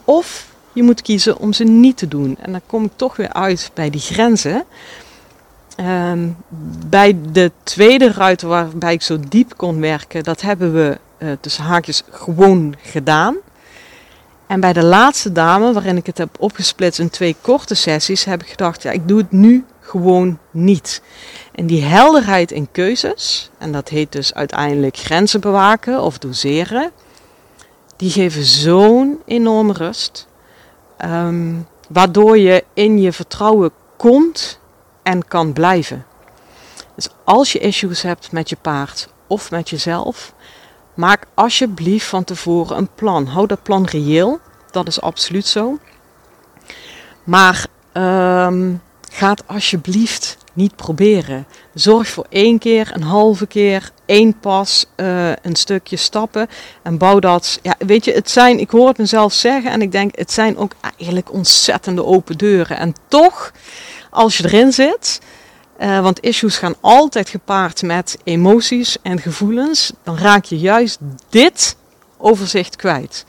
Of 0.04 0.46
je 0.72 0.82
moet 0.82 1.02
kiezen 1.02 1.38
om 1.38 1.52
ze 1.52 1.64
niet 1.64 1.96
te 1.96 2.08
doen. 2.08 2.36
En 2.40 2.52
dan 2.52 2.60
kom 2.66 2.84
ik 2.84 2.92
toch 2.96 3.16
weer 3.16 3.32
uit 3.32 3.70
bij 3.74 3.90
die 3.90 4.00
grenzen. 4.00 4.64
Um, 5.80 6.36
bij 6.88 7.18
de 7.32 7.52
tweede 7.62 8.12
ruiter 8.12 8.48
waarbij 8.48 8.92
ik 8.92 9.02
zo 9.02 9.18
diep 9.28 9.56
kon 9.56 9.80
werken, 9.80 10.22
dat 10.22 10.40
hebben 10.40 10.72
we 10.72 10.98
uh, 11.18 11.30
tussen 11.40 11.64
haakjes 11.64 12.02
gewoon 12.10 12.74
gedaan. 12.82 13.36
En 14.46 14.60
bij 14.60 14.72
de 14.72 14.84
laatste 14.84 15.32
dame, 15.32 15.72
waarin 15.72 15.96
ik 15.96 16.06
het 16.06 16.18
heb 16.18 16.36
opgesplitst 16.38 17.00
in 17.00 17.10
twee 17.10 17.36
korte 17.40 17.74
sessies, 17.74 18.24
heb 18.24 18.42
ik 18.42 18.48
gedacht, 18.48 18.82
ja, 18.82 18.90
ik 18.90 19.08
doe 19.08 19.18
het 19.18 19.32
nu 19.32 19.64
gewoon 19.80 20.38
niet. 20.50 21.02
En 21.52 21.66
die 21.66 21.82
helderheid 21.82 22.50
in 22.50 22.68
keuzes, 22.72 23.50
en 23.58 23.72
dat 23.72 23.88
heet 23.88 24.12
dus 24.12 24.34
uiteindelijk 24.34 24.96
grenzen 24.96 25.40
bewaken 25.40 26.02
of 26.02 26.18
doseren, 26.18 26.90
die 27.96 28.10
geven 28.10 28.44
zo'n 28.44 29.22
enorme 29.24 29.72
rust. 29.72 30.26
Um, 31.04 31.66
waardoor 31.88 32.38
je 32.38 32.64
in 32.74 32.98
je 32.98 33.12
vertrouwen 33.12 33.70
komt 33.96 34.60
en 35.02 35.28
kan 35.28 35.52
blijven. 35.52 36.06
Dus 36.94 37.08
als 37.24 37.52
je 37.52 37.58
issues 37.58 38.02
hebt 38.02 38.32
met 38.32 38.48
je 38.48 38.56
paard 38.60 39.08
of 39.26 39.50
met 39.50 39.70
jezelf, 39.70 40.34
maak 40.96 41.26
alsjeblieft 41.34 42.06
van 42.06 42.24
tevoren 42.24 42.76
een 42.76 42.88
plan. 42.94 43.26
Hou 43.26 43.46
dat 43.46 43.62
plan 43.62 43.84
reëel, 43.84 44.40
dat 44.70 44.88
is 44.88 45.00
absoluut 45.00 45.46
zo. 45.46 45.78
Maar 47.24 47.66
um, 47.92 48.82
ga 49.12 49.30
het 49.30 49.42
alsjeblieft 49.46 50.36
niet 50.52 50.76
proberen. 50.76 51.46
Zorg 51.74 52.08
voor 52.08 52.26
één 52.28 52.58
keer, 52.58 52.90
een 52.94 53.02
halve 53.02 53.46
keer, 53.46 53.90
één 54.06 54.38
pas, 54.40 54.86
uh, 54.96 55.28
een 55.28 55.56
stukje 55.56 55.96
stappen 55.96 56.48
en 56.82 56.98
bouw 56.98 57.18
dat. 57.18 57.58
Ja, 57.62 57.74
weet 57.78 58.04
je, 58.04 58.12
het 58.12 58.30
zijn, 58.30 58.58
ik 58.58 58.70
hoor 58.70 58.88
het 58.88 58.98
mezelf 58.98 59.32
zeggen 59.32 59.70
en 59.70 59.82
ik 59.82 59.92
denk, 59.92 60.18
het 60.18 60.32
zijn 60.32 60.56
ook 60.56 60.72
eigenlijk 60.96 61.32
ontzettende 61.32 62.04
open 62.04 62.38
deuren. 62.38 62.76
En 62.76 62.94
toch, 63.08 63.52
als 64.10 64.36
je 64.36 64.44
erin 64.44 64.72
zit, 64.72 65.20
uh, 65.80 66.00
want 66.00 66.20
issues 66.20 66.58
gaan 66.58 66.74
altijd 66.80 67.28
gepaard 67.28 67.82
met 67.82 68.18
emoties 68.24 68.96
en 69.02 69.20
gevoelens, 69.20 69.92
dan 70.02 70.18
raak 70.18 70.44
je 70.44 70.58
juist 70.58 70.98
dit 71.28 71.76
overzicht 72.16 72.76
kwijt. 72.76 73.24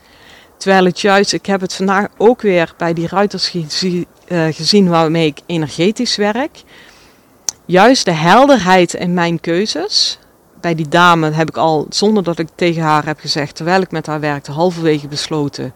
Terwijl 0.56 0.84
het 0.84 1.00
juist, 1.00 1.32
ik 1.32 1.46
heb 1.46 1.60
het 1.60 1.74
vandaag 1.74 2.06
ook 2.16 2.42
weer 2.42 2.74
bij 2.76 2.92
die 2.92 3.08
ruiters 3.08 3.48
gezien, 3.48 4.06
uh, 4.28 4.46
gezien 4.50 4.88
waarmee 4.88 5.26
ik 5.26 5.40
energetisch 5.46 6.16
werk. 6.16 6.62
Juist 7.64 8.04
de 8.04 8.12
helderheid 8.12 8.94
in 8.94 9.14
mijn 9.14 9.40
keuzes. 9.40 10.18
Bij 10.60 10.74
die 10.74 10.88
dame 10.88 11.30
heb 11.30 11.48
ik 11.48 11.56
al, 11.56 11.86
zonder 11.90 12.22
dat 12.22 12.38
ik 12.38 12.48
tegen 12.54 12.82
haar 12.82 13.06
heb 13.06 13.20
gezegd, 13.20 13.56
terwijl 13.56 13.80
ik 13.80 13.90
met 13.90 14.06
haar 14.06 14.20
werkte, 14.20 14.52
halverwege 14.52 15.08
besloten. 15.08 15.74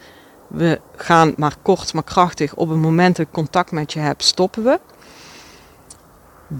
We 0.48 0.80
gaan 0.96 1.34
maar 1.36 1.56
kort, 1.62 1.92
maar 1.92 2.04
krachtig. 2.04 2.54
Op 2.54 2.68
het 2.68 2.78
moment 2.78 3.16
dat 3.16 3.26
ik 3.26 3.32
contact 3.32 3.70
met 3.70 3.92
je 3.92 3.98
heb, 3.98 4.22
stoppen 4.22 4.64
we. 4.64 4.80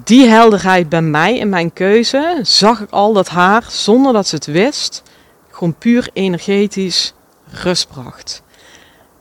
Die 0.05 0.26
helderheid 0.26 0.88
bij 0.88 1.02
mij 1.02 1.38
in 1.38 1.48
mijn 1.48 1.72
keuze 1.72 2.38
zag 2.42 2.81
ik 2.81 2.90
al 2.90 3.12
dat 3.12 3.28
haar, 3.28 3.64
zonder 3.68 4.12
dat 4.12 4.26
ze 4.26 4.35
het 4.35 4.46
wist, 4.46 5.02
gewoon 5.50 5.74
puur 5.74 6.11
energetisch 6.12 7.14
rust 7.50 7.88
bracht 7.88 8.42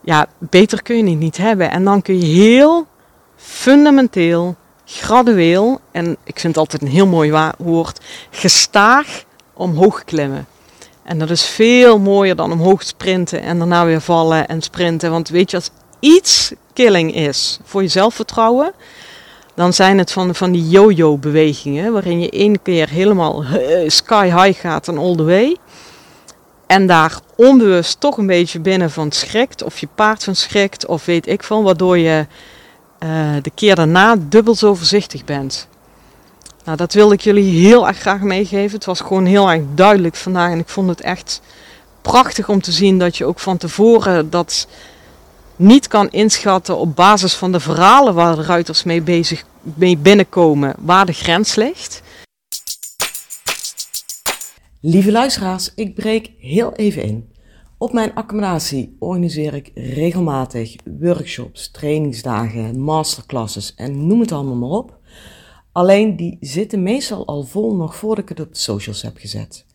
ja, 0.02 0.28
beter 0.38 0.82
kun 0.82 0.98
je 0.98 1.10
het 1.10 1.20
niet 1.20 1.38
hebben. 1.38 1.72
En 1.72 1.84
dan 1.84 2.02
kun 2.02 2.20
je 2.20 2.26
heel 2.26 2.88
fundamenteel, 3.36 4.56
gradueel, 4.86 5.80
en 5.92 6.12
ik 6.24 6.40
vind 6.40 6.56
het 6.56 6.58
altijd 6.58 6.82
een 6.82 6.88
heel 6.88 7.08
mooi 7.08 7.52
woord, 7.58 8.00
gestaag 8.30 9.24
omhoog 9.54 10.04
klimmen. 10.04 10.48
En 11.04 11.20
dat 11.20 11.30
is 11.30 11.44
veel 11.44 12.00
mooier 12.00 12.36
dan 12.36 12.52
omhoog 12.52 12.84
sprinten 12.84 13.42
en 13.42 13.58
daarna 13.58 13.86
weer 13.86 14.02
vallen 14.02 14.48
en 14.48 14.62
sprinten. 14.62 15.12
Want 15.12 15.30
weet 15.30 15.52
je, 15.52 15.58
als 15.58 15.70
iets 16.00 16.54
killing 16.74 17.16
is 17.16 17.60
voor 17.64 17.82
je 17.82 17.88
zelfvertrouwen, 17.88 18.74
dan 19.56 19.74
zijn 19.74 19.98
het 19.98 20.12
van, 20.12 20.36
van 20.36 20.52
die 20.52 20.70
yo-yo 20.70 21.18
bewegingen, 21.18 21.94
waarin 21.94 22.20
je 22.20 22.30
één 22.30 22.62
keer 22.62 22.90
helemaal 22.90 23.44
eh, 23.44 23.90
sky 23.90 24.26
high 24.26 24.60
gaat 24.60 24.88
en 24.88 24.98
all 24.98 25.16
the 25.16 25.24
way. 25.24 25.58
En 26.72 26.88
daar 26.88 27.20
onbewust 27.36 28.00
toch 28.00 28.18
een 28.18 28.26
beetje 28.26 28.60
binnen 28.60 28.92
van 28.92 29.12
schrikt. 29.12 29.64
Of 29.64 29.80
je 29.80 29.88
paard 29.96 30.24
van 30.24 30.36
schrikt. 30.36 30.86
Of 30.86 31.06
weet 31.06 31.28
ik 31.28 31.44
van. 31.44 31.64
Waardoor 31.64 31.98
je 31.98 32.26
uh, 33.04 33.10
de 33.42 33.52
keer 33.56 33.76
daarna 33.76 34.16
dubbel 34.20 34.56
zo 34.56 34.74
voorzichtig 34.76 35.26
bent. 35.26 35.68
Nou, 36.64 36.78
dat 36.78 36.94
wilde 36.94 37.14
ik 37.14 37.22
jullie 37.22 37.68
heel 37.68 37.88
erg 37.88 37.98
graag 37.98 38.22
meegeven. 38.22 38.76
Het 38.76 38.86
was 38.86 39.00
gewoon 39.00 39.26
heel 39.26 39.50
erg 39.50 39.62
duidelijk 39.76 40.16
vandaag. 40.16 40.52
En 40.52 40.60
ik 40.60 40.70
vond 40.70 40.90
het 40.90 41.02
echt 41.02 41.42
prachtig 42.02 42.50
om 42.50 42.62
te 42.62 42.72
zien 42.72 43.00
dat 43.00 43.18
je 43.18 43.26
ook 43.26 43.40
van 43.40 43.58
tevoren 43.58 44.30
dat 44.30 44.68
niet 45.62 45.88
kan 45.88 46.10
inschatten 46.10 46.78
op 46.78 46.96
basis 46.96 47.34
van 47.34 47.52
de 47.52 47.60
verhalen 47.60 48.14
waar 48.14 48.36
de 48.36 48.42
ruiters 48.42 48.84
mee 48.84 49.02
bezig 49.02 49.46
mee 49.62 49.98
binnenkomen, 49.98 50.76
waar 50.80 51.06
de 51.06 51.14
grens 51.14 51.56
ligt. 51.56 52.02
Lieve 54.82 55.12
luisteraars, 55.12 55.72
ik 55.76 55.96
breek 55.96 56.32
heel 56.38 56.74
even 56.74 57.04
in. 57.04 57.30
Op 57.78 57.94
mijn 57.94 58.14
accommodatie 58.14 58.96
organiseer 59.00 59.54
ik 59.54 59.72
regelmatig 59.76 60.76
workshops, 61.00 61.72
trainingsdagen, 61.72 62.80
masterclasses 62.80 63.76
en 63.76 64.08
noem 64.08 64.20
het 64.20 64.32
allemaal 64.32 64.56
maar 64.56 64.70
op. 64.70 65.00
Alleen 65.72 66.16
die 66.16 66.38
zitten 66.40 66.84
meestal 66.84 67.28
al 67.28 67.44
vol 67.44 67.76
nog 67.76 67.96
voordat 67.96 68.24
ik 68.24 68.30
het 68.30 68.40
op 68.40 68.54
de 68.54 68.60
socials 68.60 69.02
heb 69.02 69.18
gezet. 69.18 69.66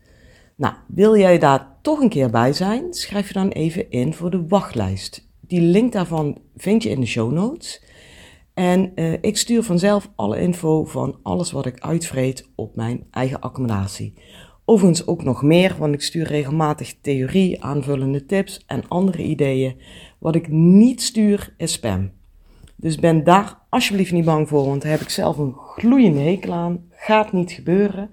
Nou, 0.56 0.74
wil 0.86 1.16
jij 1.16 1.38
daar 1.38 1.76
toch 1.82 2.00
een 2.00 2.08
keer 2.08 2.30
bij 2.30 2.52
zijn? 2.52 2.94
Schrijf 2.94 3.28
je 3.28 3.34
dan 3.34 3.48
even 3.48 3.90
in 3.90 4.14
voor 4.14 4.30
de 4.30 4.46
wachtlijst. 4.48 5.25
Die 5.46 5.60
link 5.60 5.92
daarvan 5.92 6.38
vind 6.56 6.82
je 6.82 6.88
in 6.88 7.00
de 7.00 7.06
show 7.06 7.32
notes. 7.32 7.82
En 8.54 8.92
uh, 8.94 9.12
ik 9.12 9.36
stuur 9.36 9.62
vanzelf 9.62 10.10
alle 10.16 10.40
info 10.40 10.84
van 10.84 11.18
alles 11.22 11.52
wat 11.52 11.66
ik 11.66 11.80
uitvreet 11.80 12.48
op 12.54 12.76
mijn 12.76 13.06
eigen 13.10 13.40
accommodatie. 13.40 14.14
Overigens 14.64 15.06
ook 15.06 15.24
nog 15.24 15.42
meer, 15.42 15.76
want 15.78 15.94
ik 15.94 16.02
stuur 16.02 16.26
regelmatig 16.26 16.94
theorie, 17.00 17.62
aanvullende 17.62 18.26
tips 18.26 18.64
en 18.66 18.88
andere 18.88 19.22
ideeën. 19.22 19.80
Wat 20.18 20.34
ik 20.34 20.48
niet 20.48 21.02
stuur 21.02 21.54
is 21.56 21.72
spam. 21.72 22.10
Dus 22.76 22.96
ben 22.96 23.24
daar 23.24 23.58
alsjeblieft 23.68 24.12
niet 24.12 24.24
bang 24.24 24.48
voor, 24.48 24.66
want 24.66 24.82
daar 24.82 24.90
heb 24.90 25.00
ik 25.00 25.08
zelf 25.08 25.38
een 25.38 25.54
gloeiende 25.54 26.20
hekel 26.20 26.52
aan. 26.52 26.84
Gaat 26.90 27.32
niet 27.32 27.52
gebeuren. 27.52 28.10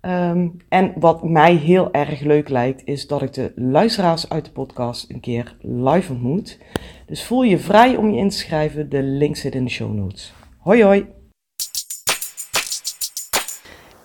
Ehm, 0.00 0.48
en 0.68 0.92
wat 0.96 1.22
mij 1.22 1.54
heel 1.54 1.92
erg 1.92 2.20
leuk 2.20 2.48
lijkt, 2.48 2.82
is 2.84 3.06
dat 3.06 3.22
ik 3.22 3.32
de 3.32 3.52
luisteraars 3.56 4.28
uit 4.28 4.44
de 4.44 4.50
podcast 4.50 5.10
een 5.10 5.20
keer 5.20 5.56
live 5.60 6.12
ontmoet. 6.12 6.58
Dus 7.06 7.24
voel 7.24 7.42
je 7.42 7.58
vrij 7.58 7.96
om 7.96 8.10
je 8.10 8.18
in 8.18 8.28
te 8.28 8.36
schrijven. 8.36 8.88
De 8.88 9.02
link 9.02 9.36
zit 9.36 9.54
in 9.54 9.64
de 9.64 9.70
show 9.70 9.94
notes. 9.94 10.32
Hoi 10.58 10.82
hoi! 10.82 11.06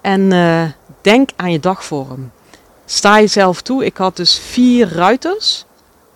En 0.01 0.21
uh, 0.31 0.71
denk 1.01 1.29
aan 1.35 1.51
je 1.51 1.59
dagvorm. 1.59 2.31
Sta 2.85 3.19
jezelf 3.19 3.61
toe. 3.61 3.85
Ik 3.85 3.97
had 3.97 4.17
dus 4.17 4.39
vier 4.39 4.87
ruiters. 4.87 5.65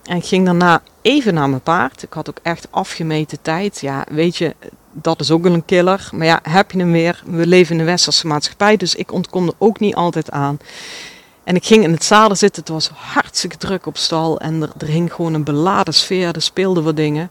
En 0.03 0.17
ik 0.17 0.25
ging 0.25 0.45
daarna 0.45 0.81
even 1.01 1.33
naar 1.33 1.49
mijn 1.49 1.61
paard. 1.61 2.03
Ik 2.03 2.13
had 2.13 2.29
ook 2.29 2.39
echt 2.43 2.67
afgemeten 2.71 3.41
tijd. 3.41 3.79
Ja, 3.79 4.05
weet 4.09 4.35
je, 4.35 4.55
dat 5.01 5.19
is 5.19 5.31
ook 5.31 5.45
een 5.45 5.65
killer. 5.65 6.09
Maar 6.11 6.25
ja, 6.25 6.39
heb 6.43 6.71
je 6.71 6.77
hem 6.77 6.91
weer? 6.91 7.23
We 7.25 7.47
leven 7.47 7.71
in 7.71 7.77
de 7.77 7.83
westerse 7.83 8.27
maatschappij, 8.27 8.77
dus 8.77 8.95
ik 8.95 9.11
ontkom 9.11 9.47
er 9.47 9.53
ook 9.57 9.79
niet 9.79 9.95
altijd 9.95 10.31
aan. 10.31 10.59
En 11.43 11.55
ik 11.55 11.65
ging 11.65 11.83
in 11.83 11.91
het 11.91 12.03
zadel 12.03 12.35
zitten. 12.35 12.61
Het 12.61 12.71
was 12.71 12.89
hartstikke 12.93 13.57
druk 13.57 13.85
op 13.85 13.97
stal. 13.97 14.39
En 14.39 14.61
er, 14.61 14.71
er 14.77 14.87
hing 14.87 15.13
gewoon 15.13 15.33
een 15.33 15.43
beladen 15.43 15.93
sfeer. 15.93 16.35
Er 16.35 16.41
speelden 16.41 16.83
wat 16.83 16.95
dingen. 16.95 17.29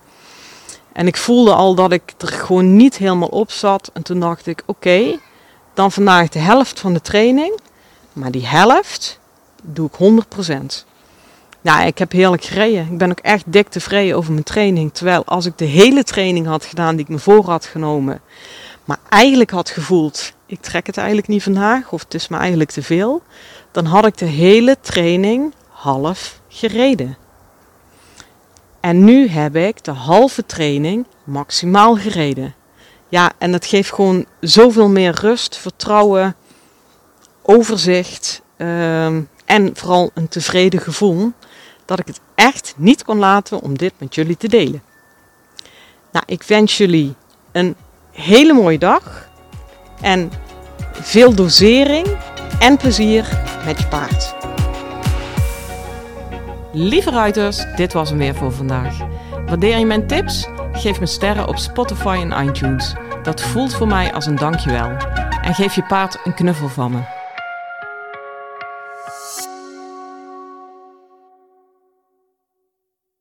En 0.92 1.06
ik 1.06 1.16
voelde 1.16 1.54
al 1.54 1.74
dat 1.74 1.92
ik 1.92 2.14
er 2.18 2.28
gewoon 2.28 2.76
niet 2.76 2.96
helemaal 2.96 3.28
op 3.28 3.50
zat. 3.50 3.90
En 3.92 4.02
toen 4.02 4.20
dacht 4.20 4.46
ik, 4.46 4.62
oké, 4.66 5.18
dan 5.74 5.92
vandaag 5.92 6.28
de 6.28 6.38
helft 6.38 6.80
van 6.80 6.92
de 6.92 7.00
training. 7.00 7.58
Maar 8.12 8.30
die 8.30 8.46
helft 8.46 9.18
doe 9.62 9.90
ik 9.92 10.24
100%. 10.50 10.84
Ja, 11.66 11.82
ik 11.82 11.98
heb 11.98 12.12
heerlijk 12.12 12.44
gereden. 12.44 12.88
Ik 12.90 12.98
ben 12.98 13.10
ook 13.10 13.20
echt 13.20 13.44
dik 13.46 13.68
tevreden 13.68 14.16
over 14.16 14.32
mijn 14.32 14.44
training. 14.44 14.92
Terwijl 14.92 15.24
als 15.24 15.46
ik 15.46 15.58
de 15.58 15.64
hele 15.64 16.04
training 16.04 16.46
had 16.46 16.64
gedaan 16.64 16.96
die 16.96 17.04
ik 17.04 17.10
me 17.10 17.18
voor 17.18 17.44
had 17.44 17.64
genomen, 17.64 18.20
maar 18.84 18.98
eigenlijk 19.08 19.50
had 19.50 19.70
gevoeld, 19.70 20.32
ik 20.46 20.60
trek 20.60 20.86
het 20.86 20.96
eigenlijk 20.96 21.28
niet 21.28 21.42
vandaag, 21.42 21.92
of 21.92 22.02
het 22.02 22.14
is 22.14 22.28
me 22.28 22.36
eigenlijk 22.36 22.70
te 22.70 22.82
veel, 22.82 23.22
dan 23.70 23.84
had 23.84 24.06
ik 24.06 24.18
de 24.18 24.24
hele 24.24 24.76
training 24.80 25.54
half 25.68 26.40
gereden. 26.48 27.16
En 28.80 29.04
nu 29.04 29.28
heb 29.28 29.56
ik 29.56 29.84
de 29.84 29.92
halve 29.92 30.46
training 30.46 31.06
maximaal 31.24 31.96
gereden. 31.96 32.54
Ja, 33.08 33.32
en 33.38 33.52
dat 33.52 33.66
geeft 33.66 33.92
gewoon 33.92 34.26
zoveel 34.40 34.88
meer 34.88 35.14
rust, 35.20 35.56
vertrouwen, 35.56 36.36
overzicht 37.42 38.42
uh, 38.56 39.06
en 39.44 39.70
vooral 39.72 40.10
een 40.14 40.28
tevreden 40.28 40.80
gevoel 40.80 41.32
dat 41.86 41.98
ik 41.98 42.06
het 42.06 42.20
echt 42.34 42.74
niet 42.76 43.04
kon 43.04 43.18
laten 43.18 43.60
om 43.60 43.78
dit 43.78 43.92
met 43.98 44.14
jullie 44.14 44.36
te 44.36 44.48
delen. 44.48 44.82
Nou, 46.12 46.24
ik 46.26 46.42
wens 46.42 46.76
jullie 46.76 47.14
een 47.52 47.76
hele 48.12 48.52
mooie 48.52 48.78
dag 48.78 49.28
en 50.00 50.30
veel 50.92 51.34
dosering 51.34 52.06
en 52.58 52.76
plezier 52.76 53.40
met 53.64 53.78
je 53.78 53.86
paard. 53.86 54.34
Lieve 56.72 57.10
ruiters, 57.10 57.64
dit 57.76 57.92
was 57.92 58.08
hem 58.08 58.18
weer 58.18 58.34
voor 58.34 58.52
vandaag. 58.52 58.96
Waardeer 59.46 59.78
je 59.78 59.86
mijn 59.86 60.06
tips? 60.06 60.46
Geef 60.72 61.00
me 61.00 61.06
sterren 61.06 61.48
op 61.48 61.56
Spotify 61.56 62.18
en 62.30 62.46
iTunes. 62.46 62.94
Dat 63.22 63.42
voelt 63.42 63.74
voor 63.74 63.86
mij 63.86 64.12
als 64.12 64.26
een 64.26 64.36
dankjewel. 64.36 64.96
En 65.42 65.54
geef 65.54 65.74
je 65.74 65.82
paard 65.82 66.18
een 66.24 66.34
knuffel 66.34 66.68
van 66.68 66.90
me. 66.90 67.15